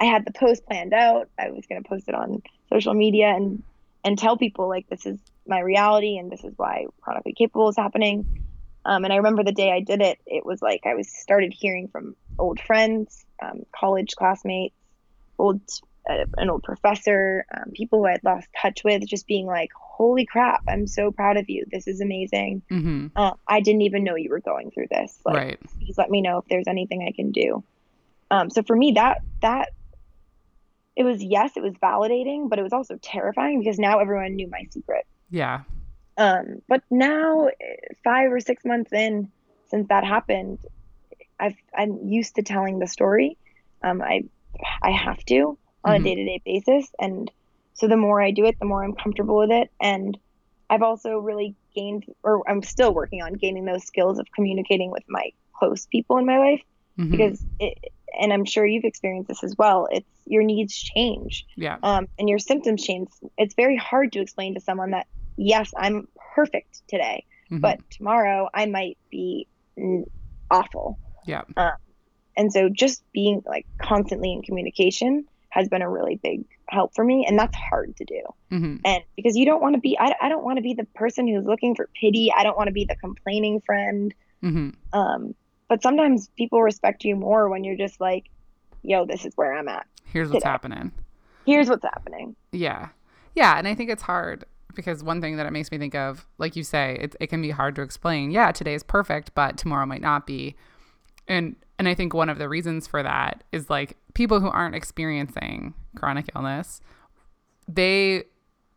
[0.00, 1.28] I had the post planned out.
[1.38, 3.62] I was going to post it on social media and
[4.04, 7.76] and tell people like this is my reality and this is why chronically capable is
[7.76, 8.44] happening.
[8.84, 11.52] Um, and I remember the day I did it, it was like I was started
[11.52, 14.74] hearing from old friends, um, college classmates,
[15.38, 15.60] old
[16.06, 20.26] an old professor, um, people who I had lost touch with, just being like, "Holy
[20.26, 20.62] crap!
[20.68, 21.64] I'm so proud of you.
[21.70, 22.62] This is amazing.
[22.70, 23.08] Mm-hmm.
[23.14, 25.18] Uh, I didn't even know you were going through this.
[25.24, 25.60] Like, right.
[25.78, 27.62] please let me know if there's anything I can do."
[28.30, 29.70] Um, so for me, that that
[30.96, 34.48] it was yes, it was validating, but it was also terrifying because now everyone knew
[34.48, 35.06] my secret.
[35.30, 35.62] Yeah.
[36.18, 37.48] Um, but now,
[38.04, 39.30] five or six months in
[39.68, 40.58] since that happened,
[41.38, 43.38] I've I'm used to telling the story.
[43.82, 44.24] Um, I
[44.82, 46.06] I have to on mm-hmm.
[46.06, 47.30] a day to day basis, and
[47.74, 50.16] so the more I do it, the more I'm comfortable with it, and
[50.70, 55.04] I've also really gained, or I'm still working on gaining those skills of communicating with
[55.08, 56.62] my close people in my life
[56.98, 57.10] mm-hmm.
[57.10, 59.88] because it, and I'm sure you've experienced this as well.
[59.90, 61.46] It's your needs change.
[61.56, 61.78] Yeah.
[61.82, 63.08] Um, and your symptoms change.
[63.38, 65.06] It's very hard to explain to someone that
[65.36, 67.60] yes, I'm perfect today, mm-hmm.
[67.60, 69.48] but tomorrow I might be
[70.50, 70.98] awful.
[71.26, 71.42] Yeah.
[71.56, 71.72] Um,
[72.36, 77.04] and so just being like constantly in communication has been a really big help for
[77.04, 78.76] me and that's hard to do mm-hmm.
[78.84, 81.28] and because you don't want to be I, I don't want to be the person
[81.28, 84.70] who's looking for pity i don't want to be the complaining friend mm-hmm.
[84.98, 85.34] um,
[85.72, 88.26] but sometimes people respect you more when you're just like,
[88.82, 89.86] yo, this is where I'm at.
[90.04, 90.92] Here's what's happening.
[91.46, 92.36] Here's what's happening.
[92.52, 92.90] Yeah.
[93.34, 93.56] Yeah.
[93.56, 94.44] And I think it's hard
[94.74, 97.40] because one thing that it makes me think of, like you say, it, it can
[97.40, 98.30] be hard to explain.
[98.30, 100.56] Yeah, today is perfect, but tomorrow might not be.
[101.26, 104.74] And and I think one of the reasons for that is like people who aren't
[104.74, 106.80] experiencing chronic illness,
[107.68, 108.24] they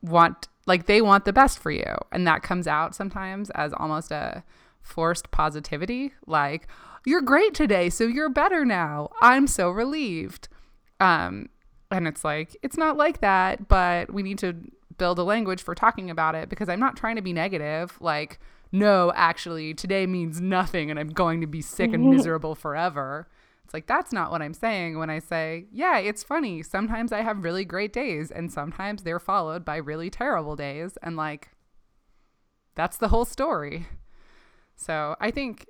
[0.01, 1.95] want like they want the best for you.
[2.11, 4.43] And that comes out sometimes as almost a
[4.81, 6.67] forced positivity, like
[7.05, 9.09] you're great today, so you're better now.
[9.21, 10.47] I'm so relieved.
[10.99, 11.49] Um
[11.91, 14.55] and it's like it's not like that, but we need to
[14.97, 17.97] build a language for talking about it because I'm not trying to be negative.
[17.99, 18.39] Like,
[18.71, 23.27] no, actually, today means nothing and I'm going to be sick and miserable forever.
[23.65, 26.61] It's like, that's not what I'm saying when I say, yeah, it's funny.
[26.61, 30.99] Sometimes I have really great days and sometimes they're followed by really terrible days.
[31.01, 31.49] And like,
[32.75, 33.87] that's the whole story.
[34.75, 35.65] So I think,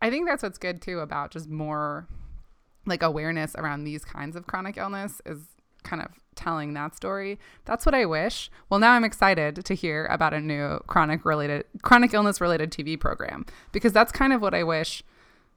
[0.00, 2.08] I think that's what's good too about just more
[2.86, 5.40] like awareness around these kinds of chronic illness is
[5.82, 7.38] kind of telling that story.
[7.66, 8.50] That's what I wish.
[8.70, 12.98] Well, now I'm excited to hear about a new chronic related chronic illness related TV
[12.98, 15.02] program because that's kind of what I wish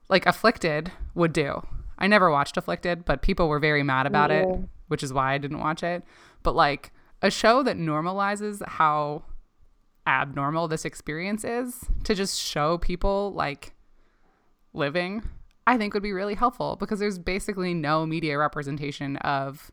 [0.09, 1.65] like Afflicted would do.
[1.97, 4.43] I never watched Afflicted, but people were very mad about yeah.
[4.43, 6.03] it, which is why I didn't watch it.
[6.43, 6.91] But like
[7.21, 9.23] a show that normalizes how
[10.05, 13.73] abnormal this experience is to just show people like
[14.73, 15.23] living
[15.67, 19.69] I think would be really helpful because there's basically no media representation of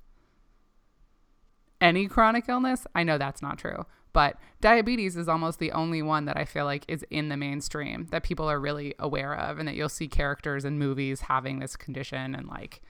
[1.80, 2.84] any chronic illness.
[2.96, 6.64] I know that's not true, but diabetes is almost the only one that I feel
[6.64, 10.08] like is in the mainstream that people are really aware of and that you'll see
[10.08, 12.80] characters in movies having this condition and like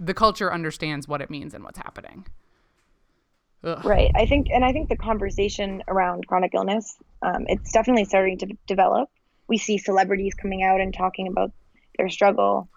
[0.00, 2.26] the culture understands what it means and what's happening.
[3.64, 3.84] Ugh.
[3.84, 4.10] Right.
[4.14, 8.46] I think, and I think the conversation around chronic illness, um, it's definitely starting to
[8.66, 9.10] develop.
[9.48, 11.52] We see celebrities coming out and talking about
[11.98, 12.68] their struggle.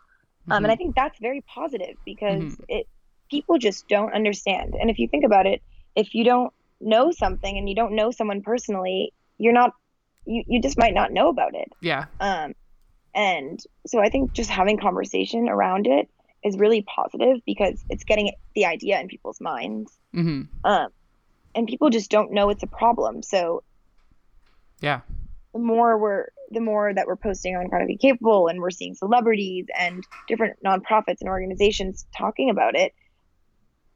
[0.50, 0.66] Um, mm-hmm.
[0.66, 2.64] And I think that's very positive because mm-hmm.
[2.68, 2.88] it
[3.30, 4.76] people just don't understand.
[4.80, 5.62] And if you think about it,
[5.96, 9.74] if you don't know something and you don't know someone personally, you're not
[10.26, 11.72] you, you just might not know about it.
[11.82, 12.06] Yeah.
[12.20, 12.54] Um
[13.14, 16.10] and so I think just having conversation around it
[16.44, 19.92] is really positive because it's getting the idea in people's minds.
[20.14, 20.44] Mm-hmm.
[20.66, 20.88] Um
[21.54, 23.24] and people just don't know it's a problem.
[23.24, 23.64] So
[24.82, 25.02] yeah.
[25.54, 29.66] The more we're the more that we're posting on Chronically Capable and we're seeing celebrities
[29.78, 32.94] and different nonprofits and organizations talking about it,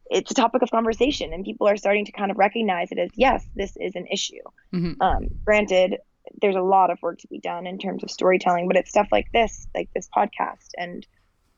[0.10, 3.10] it's a topic of conversation and people are starting to kind of recognize it as
[3.16, 4.42] yes this is an issue
[4.74, 5.02] mm-hmm.
[5.02, 5.98] um, granted
[6.42, 9.08] there's a lot of work to be done in terms of storytelling but it's stuff
[9.12, 11.08] like this like this podcast and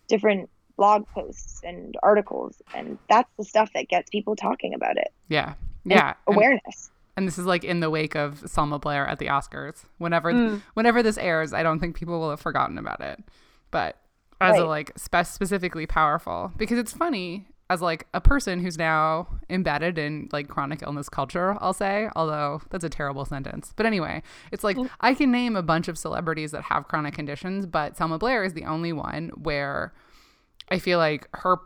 [0.08, 5.14] different blog posts and articles and that's the stuff that gets people talking about it
[5.28, 9.20] yeah yeah awareness and, and this is like in the wake of Selma Blair at
[9.20, 9.84] the Oscars.
[9.98, 10.62] Whenever mm.
[10.76, 13.22] whenever this airs, I don't think people will have forgotten about it.
[13.70, 13.98] But
[14.40, 14.62] as right.
[14.62, 19.98] a like spe- specifically powerful because it's funny as like a person who's now embedded
[19.98, 23.72] in like chronic illness culture, I'll say, although that's a terrible sentence.
[23.78, 24.94] But anyway, it's like mm-hmm.
[25.00, 28.56] I can name a bunch of celebrities that have chronic conditions, but Selma Blair is
[28.56, 29.94] the only one where
[30.70, 31.60] I feel like her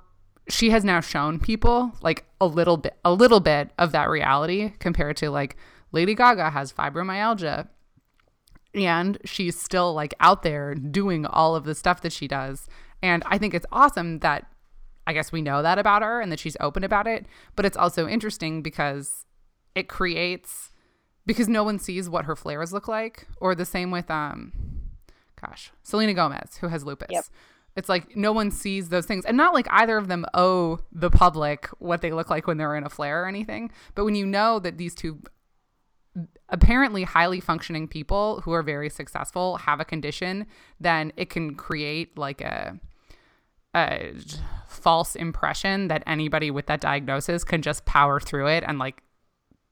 [0.48, 4.74] she has now shown people like a little bit a little bit of that reality
[4.78, 5.58] compared to like
[5.92, 7.68] Lady Gaga has fibromyalgia
[8.76, 12.68] and she's still like out there doing all of the stuff that she does.
[13.02, 14.46] And I think it's awesome that
[15.08, 17.26] I guess we know that about her and that she's open about it.
[17.56, 19.26] But it's also interesting because
[19.76, 20.72] it creates
[21.26, 23.28] because no one sees what her flares look like.
[23.40, 24.52] Or the same with um
[25.40, 27.10] gosh, Selena Gomez, who has lupus.
[27.12, 27.26] Yep.
[27.76, 29.26] It's like no one sees those things.
[29.26, 32.76] And not like either of them owe the public what they look like when they're
[32.76, 33.72] in a flare or anything.
[33.96, 35.20] But when you know that these two
[36.50, 40.46] apparently highly functioning people who are very successful have a condition,
[40.80, 42.80] then it can create like a
[43.76, 44.14] a
[44.68, 49.04] false impression that anybody with that diagnosis can just power through it and like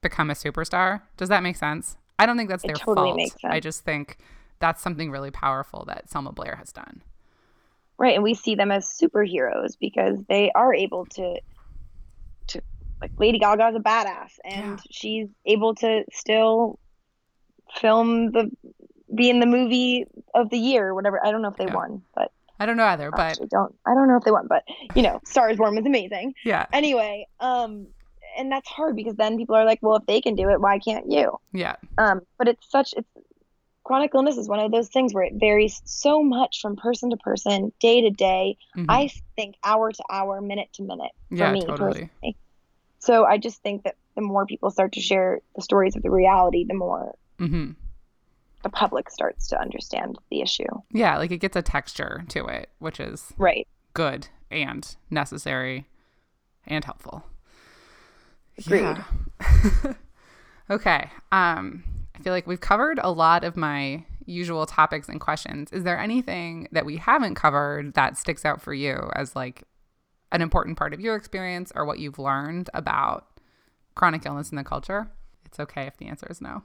[0.02, 1.02] become a superstar.
[1.16, 1.96] Does that make sense?
[2.18, 3.52] I don't think that's their totally fault.
[3.52, 4.18] I just think
[4.60, 7.02] that's something really powerful that Selma Blair has done.
[7.96, 11.40] Right, and we see them as superheroes because they are able to
[12.48, 12.60] to
[13.00, 14.90] like Lady Gaga is a badass and yeah.
[14.90, 16.78] she's able to still
[17.80, 18.50] film the
[19.14, 21.24] be in the movie of the year or whatever.
[21.24, 21.74] I don't know if they yeah.
[21.74, 24.46] won, but I don't know either, but Actually, don't I don't know if they won,
[24.48, 26.34] but you know, Stars Born was amazing.
[26.44, 26.66] Yeah.
[26.72, 27.88] Anyway, um,
[28.38, 30.78] and that's hard because then people are like, well, if they can do it, why
[30.78, 31.38] can't you?
[31.52, 31.76] Yeah.
[31.98, 33.08] Um, but it's such it's
[33.82, 37.16] chronic illness is one of those things where it varies so much from person to
[37.16, 38.56] person, day to day.
[38.76, 38.90] Mm-hmm.
[38.90, 41.78] I think hour to hour, minute to minute for yeah, me totally.
[41.78, 42.36] personally.
[43.00, 46.10] So I just think that the more people start to share the stories of the
[46.10, 47.72] reality, the more mm-hmm
[48.64, 50.64] the public starts to understand the issue.
[50.90, 55.86] Yeah, like it gets a texture to it, which is right, good and necessary
[56.66, 57.24] and helpful.
[58.58, 58.80] Agreed.
[58.80, 59.92] Yeah.
[60.70, 61.10] Okay.
[61.30, 61.84] Um,
[62.16, 65.70] I feel like we've covered a lot of my usual topics and questions.
[65.72, 69.64] Is there anything that we haven't covered that sticks out for you as like
[70.32, 73.26] an important part of your experience or what you've learned about
[73.94, 75.08] chronic illness in the culture?
[75.44, 76.62] It's okay if the answer is no.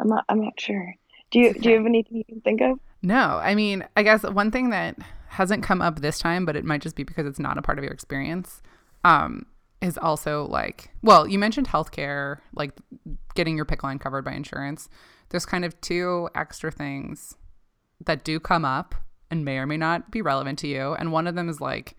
[0.00, 0.24] I'm not.
[0.28, 0.94] I'm not sure.
[1.30, 1.60] Do you okay.
[1.60, 2.78] do you have anything you can think of?
[3.02, 3.40] No.
[3.42, 4.96] I mean, I guess one thing that
[5.28, 7.78] hasn't come up this time, but it might just be because it's not a part
[7.78, 8.62] of your experience.
[9.04, 9.46] Um,
[9.80, 12.72] is also like, well, you mentioned healthcare, like
[13.34, 14.88] getting your PICC line covered by insurance.
[15.30, 17.36] There's kind of two extra things
[18.04, 18.94] that do come up
[19.30, 20.94] and may or may not be relevant to you.
[20.94, 21.96] And one of them is like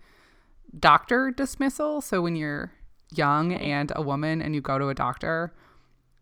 [0.78, 2.00] doctor dismissal.
[2.00, 2.72] So when you're
[3.14, 5.52] young and a woman and you go to a doctor,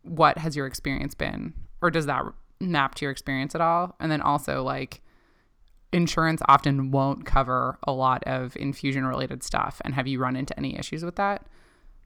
[0.02, 1.54] what has your experience been?
[1.82, 2.24] Or does that
[2.60, 3.96] map to your experience at all?
[4.00, 5.02] And then also like
[5.92, 9.80] insurance often won't cover a lot of infusion related stuff.
[9.84, 11.46] And have you run into any issues with that?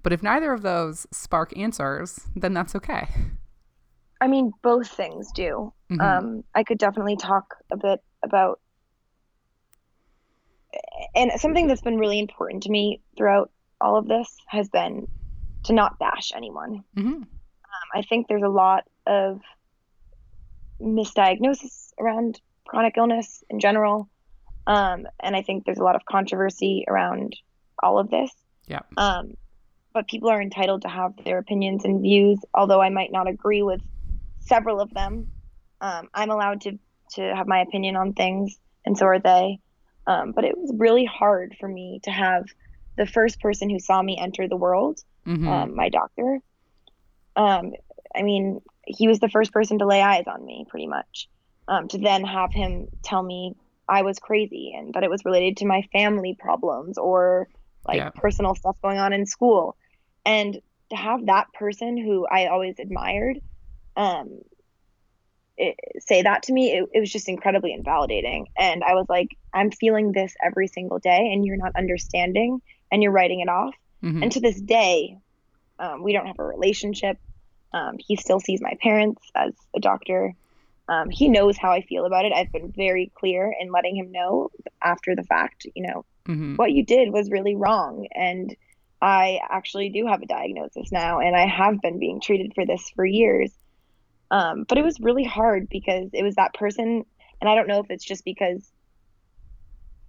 [0.03, 3.09] But if neither of those spark answers, then that's okay.
[4.20, 5.72] I mean, both things do.
[5.91, 6.01] Mm-hmm.
[6.01, 8.61] Um, I could definitely talk a bit about,
[11.14, 13.51] and something that's been really important to me throughout
[13.81, 15.07] all of this has been
[15.64, 16.85] to not bash anyone.
[16.97, 17.14] Mm-hmm.
[17.14, 17.27] Um,
[17.95, 19.41] I think there's a lot of
[20.81, 24.09] misdiagnosis around chronic illness in general.
[24.66, 27.37] Um, and I think there's a lot of controversy around
[27.83, 28.31] all of this.
[28.66, 28.81] Yeah.
[28.97, 29.35] Um,
[29.93, 33.62] but people are entitled to have their opinions and views, although I might not agree
[33.62, 33.81] with
[34.41, 35.29] several of them.
[35.81, 36.79] Um, I'm allowed to
[37.12, 39.61] to have my opinion on things, and so are they.
[40.07, 42.47] Um, but it was really hard for me to have
[42.97, 45.49] the first person who saw me enter the world, mm-hmm.
[45.49, 46.41] um, my doctor.
[47.37, 47.72] Um,
[48.14, 51.28] I mean, he was the first person to lay eyes on me, pretty much
[51.68, 53.55] um, to then have him tell me
[53.89, 57.49] I was crazy and that it was related to my family problems or
[57.87, 58.11] like yeah.
[58.11, 59.76] personal stuff going on in school.
[60.24, 60.61] And
[60.91, 63.41] to have that person who I always admired
[63.97, 64.41] um,
[65.57, 68.49] it, say that to me, it, it was just incredibly invalidating.
[68.57, 72.61] And I was like, I'm feeling this every single day, and you're not understanding,
[72.91, 73.74] and you're writing it off.
[74.03, 74.22] Mm-hmm.
[74.24, 75.18] And to this day,
[75.78, 77.18] um, we don't have a relationship.
[77.75, 80.33] Um, he still sees my parents as a doctor.
[80.89, 82.33] Um, he knows how I feel about it.
[82.33, 84.51] I've been very clear in letting him know
[84.81, 86.55] after the fact, you know, mm-hmm.
[86.55, 88.07] what you did was really wrong.
[88.14, 88.55] And
[89.03, 92.89] I actually do have a diagnosis now, and I have been being treated for this
[92.95, 93.51] for years.
[94.31, 97.05] Um, but it was really hard because it was that person,
[97.41, 98.70] and I don't know if it's just because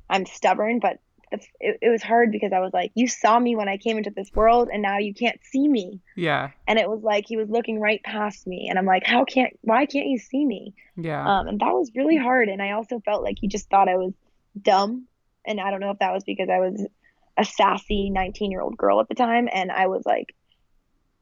[0.07, 0.99] I'm stubborn, but
[1.59, 4.09] it, it was hard because I was like, you saw me when I came into
[4.09, 6.01] this world and now you can't see me.
[6.15, 6.51] Yeah.
[6.67, 9.57] And it was like he was looking right past me and I'm like, how can't
[9.61, 10.73] why can't you see me?
[10.95, 11.23] Yeah.
[11.23, 13.97] Um and that was really hard and I also felt like he just thought I
[13.97, 14.13] was
[14.61, 15.07] dumb
[15.45, 16.85] and I don't know if that was because I was
[17.37, 20.33] a sassy 19-year-old girl at the time and I was like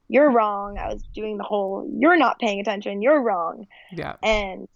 [0.10, 0.78] you're wrong.
[0.78, 3.02] I was doing the whole you're not paying attention.
[3.02, 3.68] You're wrong.
[3.92, 4.16] Yeah.
[4.22, 4.68] And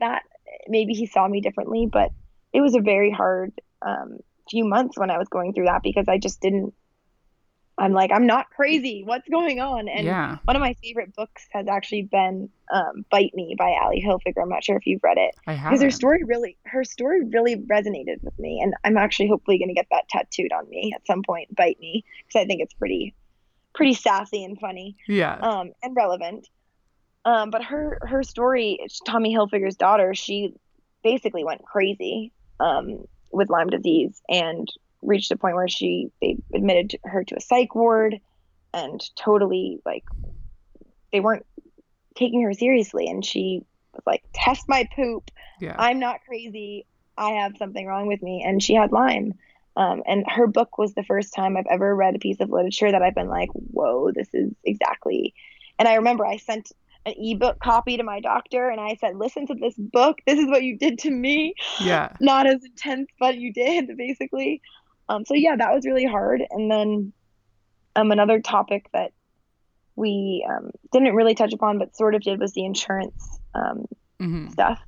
[0.00, 0.22] that
[0.68, 2.10] maybe he saw me differently, but
[2.52, 4.18] it was a very hard um,
[4.50, 6.74] few months when I was going through that because I just didn't.
[7.76, 9.02] I'm like, I'm not crazy.
[9.04, 9.88] What's going on?
[9.88, 10.38] And yeah.
[10.44, 14.42] one of my favorite books has actually been um, "Bite Me" by Ally Hilfiger.
[14.42, 15.34] I'm not sure if you've read it.
[15.48, 15.72] I have.
[15.72, 19.70] Because her story really, her story really resonated with me, and I'm actually hopefully going
[19.70, 21.54] to get that tattooed on me at some point.
[21.54, 23.12] "Bite Me," because I think it's pretty,
[23.74, 24.96] pretty sassy and funny.
[25.08, 25.34] Yeah.
[25.34, 26.46] Um, and relevant.
[27.24, 30.54] Um, but her her story, Tommy Hilfiger's daughter, she
[31.02, 32.32] basically went crazy.
[32.60, 34.68] Um, with Lyme disease and
[35.02, 38.20] reached a point where she they admitted her to a psych ward
[38.72, 40.04] and totally like
[41.12, 41.46] they weren't
[42.16, 43.06] taking her seriously.
[43.06, 43.62] And she
[43.92, 45.30] was like test my poop.
[45.60, 45.76] Yeah.
[45.78, 46.86] i'm not crazy.
[47.16, 48.42] I have something wrong with me.
[48.44, 49.34] And she had lyme.
[49.76, 52.92] Um, and her book was the first time i've ever read a piece of literature
[52.92, 55.34] that i've been like whoa this is exactly
[55.80, 56.70] and i remember i sent
[57.06, 60.18] an ebook copy to my doctor and I said, listen to this book.
[60.26, 61.54] This is what you did to me.
[61.80, 62.12] Yeah.
[62.20, 64.62] Not as intense, but you did basically.
[65.08, 66.42] Um, so yeah, that was really hard.
[66.50, 67.12] And then
[67.96, 69.12] um, another topic that
[69.96, 73.86] we um, didn't really touch upon, but sort of did was the insurance um,
[74.20, 74.48] mm-hmm.
[74.48, 74.80] stuff.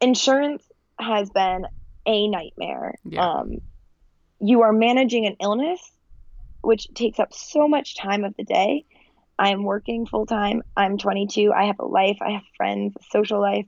[0.00, 0.62] Insurance
[0.98, 1.66] has been
[2.06, 2.94] a nightmare.
[3.04, 3.24] Yeah.
[3.24, 3.58] Um,
[4.40, 5.80] you are managing an illness,
[6.62, 8.84] which takes up so much time of the day
[9.38, 10.62] I'm working full time.
[10.76, 11.52] I'm 22.
[11.52, 12.18] I have a life.
[12.20, 13.66] I have friends, a social life.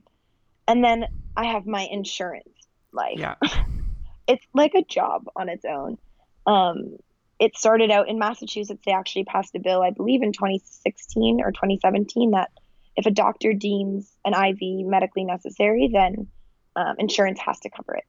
[0.67, 1.05] And then
[1.35, 2.49] I have my insurance
[2.91, 3.17] life.
[3.17, 3.35] Yeah.
[4.27, 5.97] it's like a job on its own.
[6.45, 6.97] Um,
[7.39, 8.81] it started out in Massachusetts.
[8.85, 12.51] They actually passed a bill, I believe, in 2016 or 2017 that
[12.95, 16.27] if a doctor deems an IV medically necessary, then
[16.75, 18.03] um, insurance has to cover it.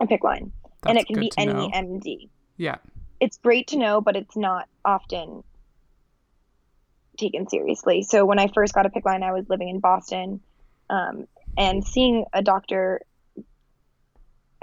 [0.00, 0.52] A PICC line.
[0.82, 1.70] That's and it can be any know.
[1.70, 2.30] MD.
[2.56, 2.76] Yeah.
[3.20, 5.44] It's great to know, but it's not often
[7.22, 8.02] taken seriously.
[8.02, 10.40] So when I first got a PICC line, I was living in Boston,
[10.90, 13.00] um, and seeing a doctor,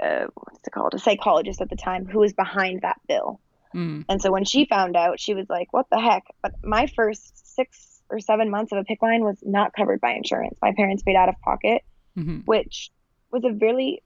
[0.00, 3.40] uh, what's it called, a psychologist at the time, who was behind that bill.
[3.74, 4.04] Mm.
[4.08, 7.54] And so when she found out, she was like, "What the heck?" But my first
[7.54, 10.58] six or seven months of a PICC line was not covered by insurance.
[10.60, 11.82] My parents paid out of pocket,
[12.14, 12.90] hmm which
[13.30, 14.02] was a really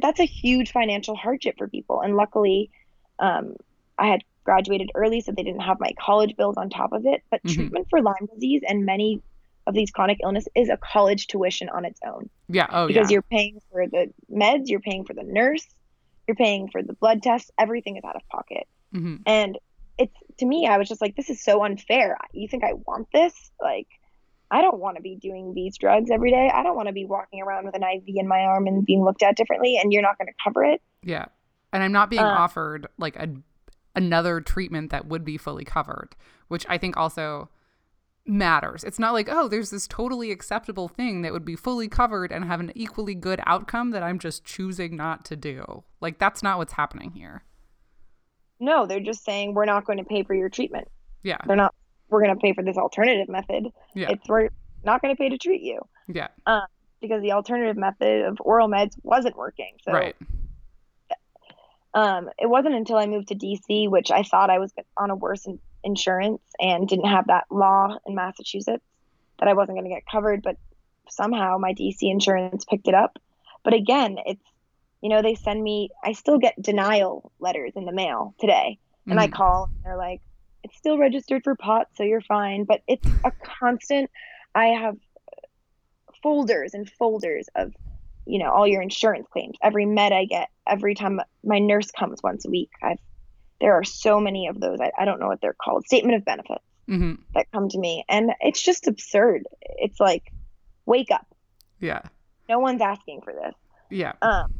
[0.00, 2.00] that's a huge financial hardship for people.
[2.00, 2.70] And luckily,
[3.18, 3.56] um,
[3.98, 7.22] I had graduated early, so they didn't have my college bills on top of it.
[7.30, 7.54] But Mhm.
[7.54, 9.20] treatment for Lyme disease and many
[9.66, 12.68] of these chronic illness is a college tuition on its own Yeah.
[12.70, 13.14] Oh, because yeah.
[13.14, 15.66] you're paying for the meds, you're paying for the nurse,
[16.26, 18.66] you're paying for the blood tests, everything is out of pocket.
[18.92, 19.58] hmm And
[19.98, 22.16] it's to me, I was just like, this is so unfair.
[22.32, 23.34] You think I want this?
[23.60, 23.88] Like,
[24.50, 26.48] I don't want to be doing these drugs every day.
[26.54, 29.02] I don't want to be walking around with an IV in my arm and being
[29.02, 30.80] looked at differently, and you're not going to cover it.
[31.02, 31.26] Yeah.
[31.72, 33.28] And I'm not being Uh, offered like a
[33.96, 36.10] another treatment that would be fully covered,
[36.48, 37.48] which I think also
[38.26, 38.84] matters.
[38.84, 42.44] It's not like, oh, there's this totally acceptable thing that would be fully covered and
[42.44, 45.84] have an equally good outcome that I'm just choosing not to do.
[46.00, 47.42] Like that's not what's happening here.
[48.60, 50.88] No, they're just saying we're not going to pay for your treatment.
[51.22, 51.38] Yeah.
[51.46, 51.74] They're not.
[52.08, 53.66] We're going to pay for this alternative method.
[53.94, 54.10] Yeah.
[54.10, 54.50] It's we're
[54.84, 56.28] not going to pay to treat you Yeah.
[56.46, 56.62] Um,
[57.00, 59.72] because the alternative method of oral meds wasn't working.
[59.82, 60.16] So right.
[61.96, 65.16] Um, it wasn't until I moved to DC, which I thought I was on a
[65.16, 68.84] worse in- insurance and didn't have that law in Massachusetts,
[69.38, 70.42] that I wasn't going to get covered.
[70.42, 70.56] But
[71.08, 73.18] somehow my DC insurance picked it up.
[73.64, 74.44] But again, it's,
[75.00, 78.78] you know, they send me, I still get denial letters in the mail today.
[79.08, 79.32] And I Mhm.
[79.32, 80.20] call and they're like,
[80.64, 82.64] it's still registered for pot, so you're fine.
[82.64, 84.10] But it's a constant,
[84.54, 84.96] I have
[86.22, 87.72] folders and folders of
[88.26, 89.56] you know all your insurance claims.
[89.62, 92.98] Every med i get every time my nurse comes once a week i've
[93.60, 94.78] there are so many of those.
[94.82, 95.86] I, I don't know what they're called.
[95.86, 97.18] Statement of benefits Mhm.
[97.34, 98.04] that come to me.
[98.08, 99.44] And it's just absurd.
[99.78, 100.24] It's like
[100.84, 101.26] wake up.
[101.80, 102.02] Yeah.
[102.50, 103.54] no one's asking for this.
[103.90, 104.12] Yeah.
[104.20, 104.52] um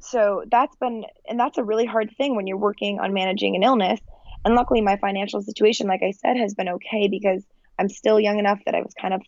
[0.00, 3.62] so that's been and that's a really hard thing when you're working on managing an
[3.62, 4.00] illness.
[4.44, 7.42] And luckily my financial situation like i said has been okay because
[7.78, 9.22] i'm still young enough that i was kind of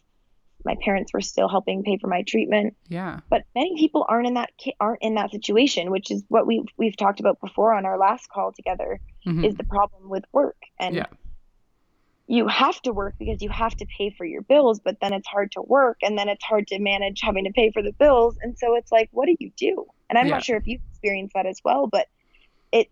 [0.66, 3.20] my parents were still helping pay for my treatment Yeah.
[3.30, 4.50] but many people aren't in that
[4.80, 8.28] aren't in that situation which is what we we've talked about before on our last
[8.28, 9.46] call together Mhm.
[9.46, 11.06] is the problem with work and Yeah.
[12.26, 15.28] you have to work because you have to pay for your bills but then it's
[15.28, 18.36] hard to work and then it's hard to manage having to pay for the bills
[18.42, 20.34] and so it's like what do you do and i'm Yeah.
[20.34, 22.06] not sure if you've experienced that as well but
[22.72, 22.90] it's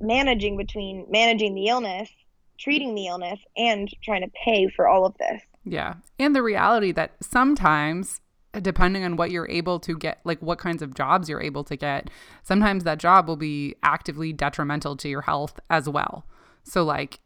[0.00, 2.10] managing between managing the illness
[2.58, 5.94] treating the illness and trying to pay for all of this Yeah.
[6.18, 8.20] And the reality that sometimes,
[8.60, 11.76] depending on what you're able to get, like what kinds of jobs you're able to
[11.76, 12.08] get,
[12.42, 16.24] sometimes that job will be actively detrimental to your health as well.
[16.64, 17.20] So, like,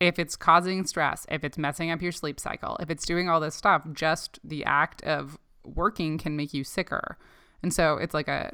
[0.00, 3.40] if it's causing stress, if it's messing up your sleep cycle, if it's doing all
[3.40, 7.18] this stuff, just the act of working can make you sicker.
[7.62, 8.52] And so it's like a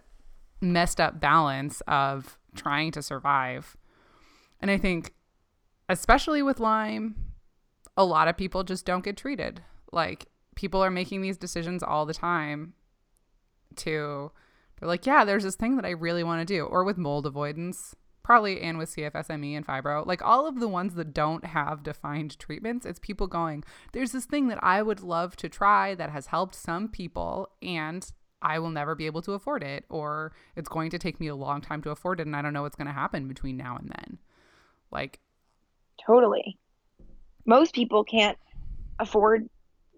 [0.61, 3.77] messed up balance of trying to survive.
[4.61, 5.13] And I think,
[5.89, 7.15] especially with Lyme,
[7.97, 9.63] a lot of people just don't get treated.
[9.93, 12.75] Like people are making these decisions all the time
[13.77, 14.31] to
[14.79, 16.65] they're like, yeah, there's this thing that I really want to do.
[16.65, 20.95] Or with mold avoidance, probably and with CFSME and fibro, like all of the ones
[20.95, 25.37] that don't have defined treatments, it's people going, there's this thing that I would love
[25.37, 28.11] to try that has helped some people and
[28.43, 31.37] I will never be able to afford it or it's going to take me a
[31.37, 33.77] long time to afford it and I don't know what's going to happen between now
[33.77, 34.19] and then.
[34.91, 35.21] Like
[36.07, 36.59] Totally.
[37.47, 38.39] Most people can't
[38.99, 39.49] afford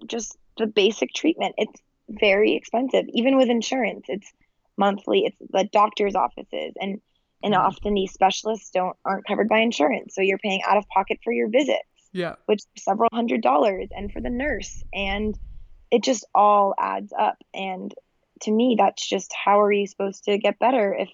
[0.06, 1.54] just the basic treatment.
[1.58, 4.06] It's very expensive, even with insurance.
[4.08, 4.30] It's
[4.76, 5.24] monthly.
[5.26, 7.00] It's the doctor's offices, and
[7.42, 7.58] and Mhm.
[7.58, 11.32] often these specialists don't aren't covered by insurance, so you're paying out of pocket for
[11.32, 11.82] your visits,
[12.12, 12.36] yeah.
[12.46, 15.38] which are several hundred dollars, and for the nurse, and
[15.90, 17.36] it just all adds up.
[17.54, 17.94] And
[18.42, 21.10] to me, that's just how are you supposed to get better if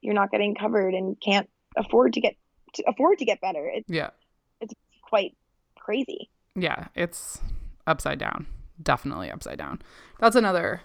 [0.00, 2.36] you're not getting covered and can't afford to get
[2.74, 3.68] to afford to get better?
[3.68, 4.10] It's Yeah.
[5.08, 5.36] Quite
[5.78, 6.30] crazy.
[6.54, 7.40] Yeah, it's
[7.86, 8.46] upside down.
[8.82, 9.80] Definitely upside down.
[10.18, 10.82] That's another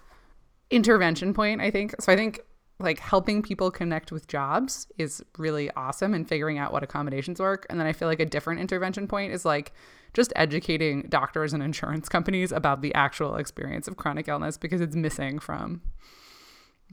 [0.69, 1.95] intervention point, I think.
[1.99, 2.41] So I think
[2.79, 7.65] like helping people connect with jobs is really awesome and figuring out what accommodations work.
[7.69, 9.71] And then I feel like a different intervention point is like
[10.13, 14.95] just educating doctors and insurance companies about the actual experience of chronic illness because it's
[14.95, 15.81] missing from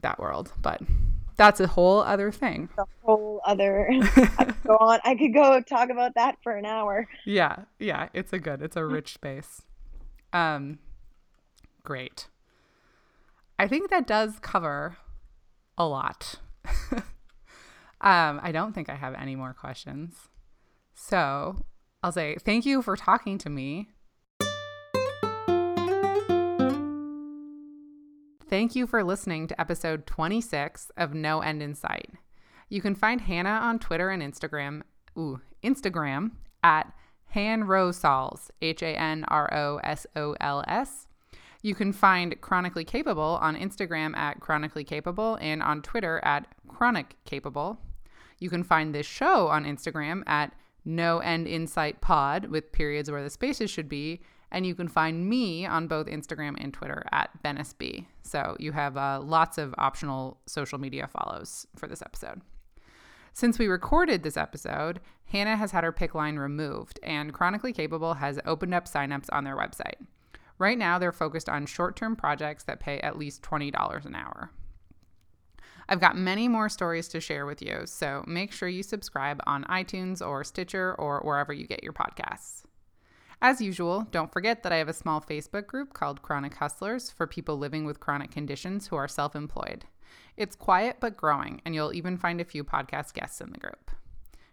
[0.01, 0.53] that world.
[0.61, 0.81] But
[1.39, 2.67] that's a whole other thing.
[2.75, 4.99] The whole other I could go on.
[5.05, 7.07] I could go talk about that for an hour.
[7.25, 9.61] Yeah, yeah, it's a good, it's a rich space.
[10.33, 10.79] Um,
[11.81, 12.27] great.
[13.57, 14.97] I think that does cover
[15.77, 16.35] a lot.
[16.91, 17.01] um,
[18.43, 20.15] I don't think I have any more questions.
[20.93, 21.63] So
[22.03, 23.87] I'll say thank you for talking to me.
[28.49, 32.09] Thank you for listening to episode 26 of No End in Sight.
[32.67, 34.81] You can find Hannah on Twitter and Instagram,
[35.15, 36.31] ooh, Instagram
[36.63, 36.91] at
[37.35, 41.05] Hanrosols, H A N R O S O L S.
[41.61, 47.17] You can find Chronically Capable on Instagram at Chronically Capable and on Twitter at Chronic
[47.25, 47.77] Capable.
[48.39, 53.11] You can find this show on Instagram at No End In Sight Pod with periods
[53.11, 54.21] where the spaces should be.
[54.51, 58.05] And you can find me on both Instagram and Twitter at BennessB.
[58.23, 62.41] So you have uh, lots of optional social media follows for this episode.
[63.33, 68.15] Since we recorded this episode, Hannah has had her PICC line removed, and Chronically Capable
[68.15, 70.05] has opened up signups on their website.
[70.57, 74.51] Right now, they're focused on short term projects that pay at least $20 an hour.
[75.87, 79.63] I've got many more stories to share with you, so make sure you subscribe on
[79.63, 82.63] iTunes or Stitcher or wherever you get your podcasts.
[83.41, 87.25] As usual, don't forget that I have a small Facebook group called Chronic Hustlers for
[87.25, 89.85] people living with chronic conditions who are self employed.
[90.35, 93.91] It's quiet but growing, and you'll even find a few podcast guests in the group.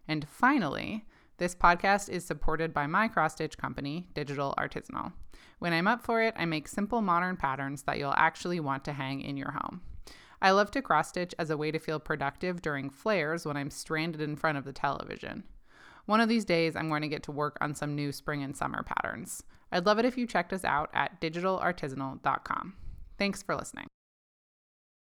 [0.07, 1.05] And finally,
[1.39, 5.13] this podcast is supported by my cross stitch company, Digital Artisanal.
[5.59, 8.93] When I'm up for it, I make simple modern patterns that you'll actually want to
[8.93, 9.81] hang in your home.
[10.41, 13.71] I love to cross stitch as a way to feel productive during flares when I'm
[13.71, 15.43] stranded in front of the television.
[16.07, 18.57] One of these days, I'm going to get to work on some new spring and
[18.57, 19.43] summer patterns.
[19.73, 22.75] I'd love it if you checked us out at digitalartisanal.com.
[23.19, 23.89] Thanks for listening.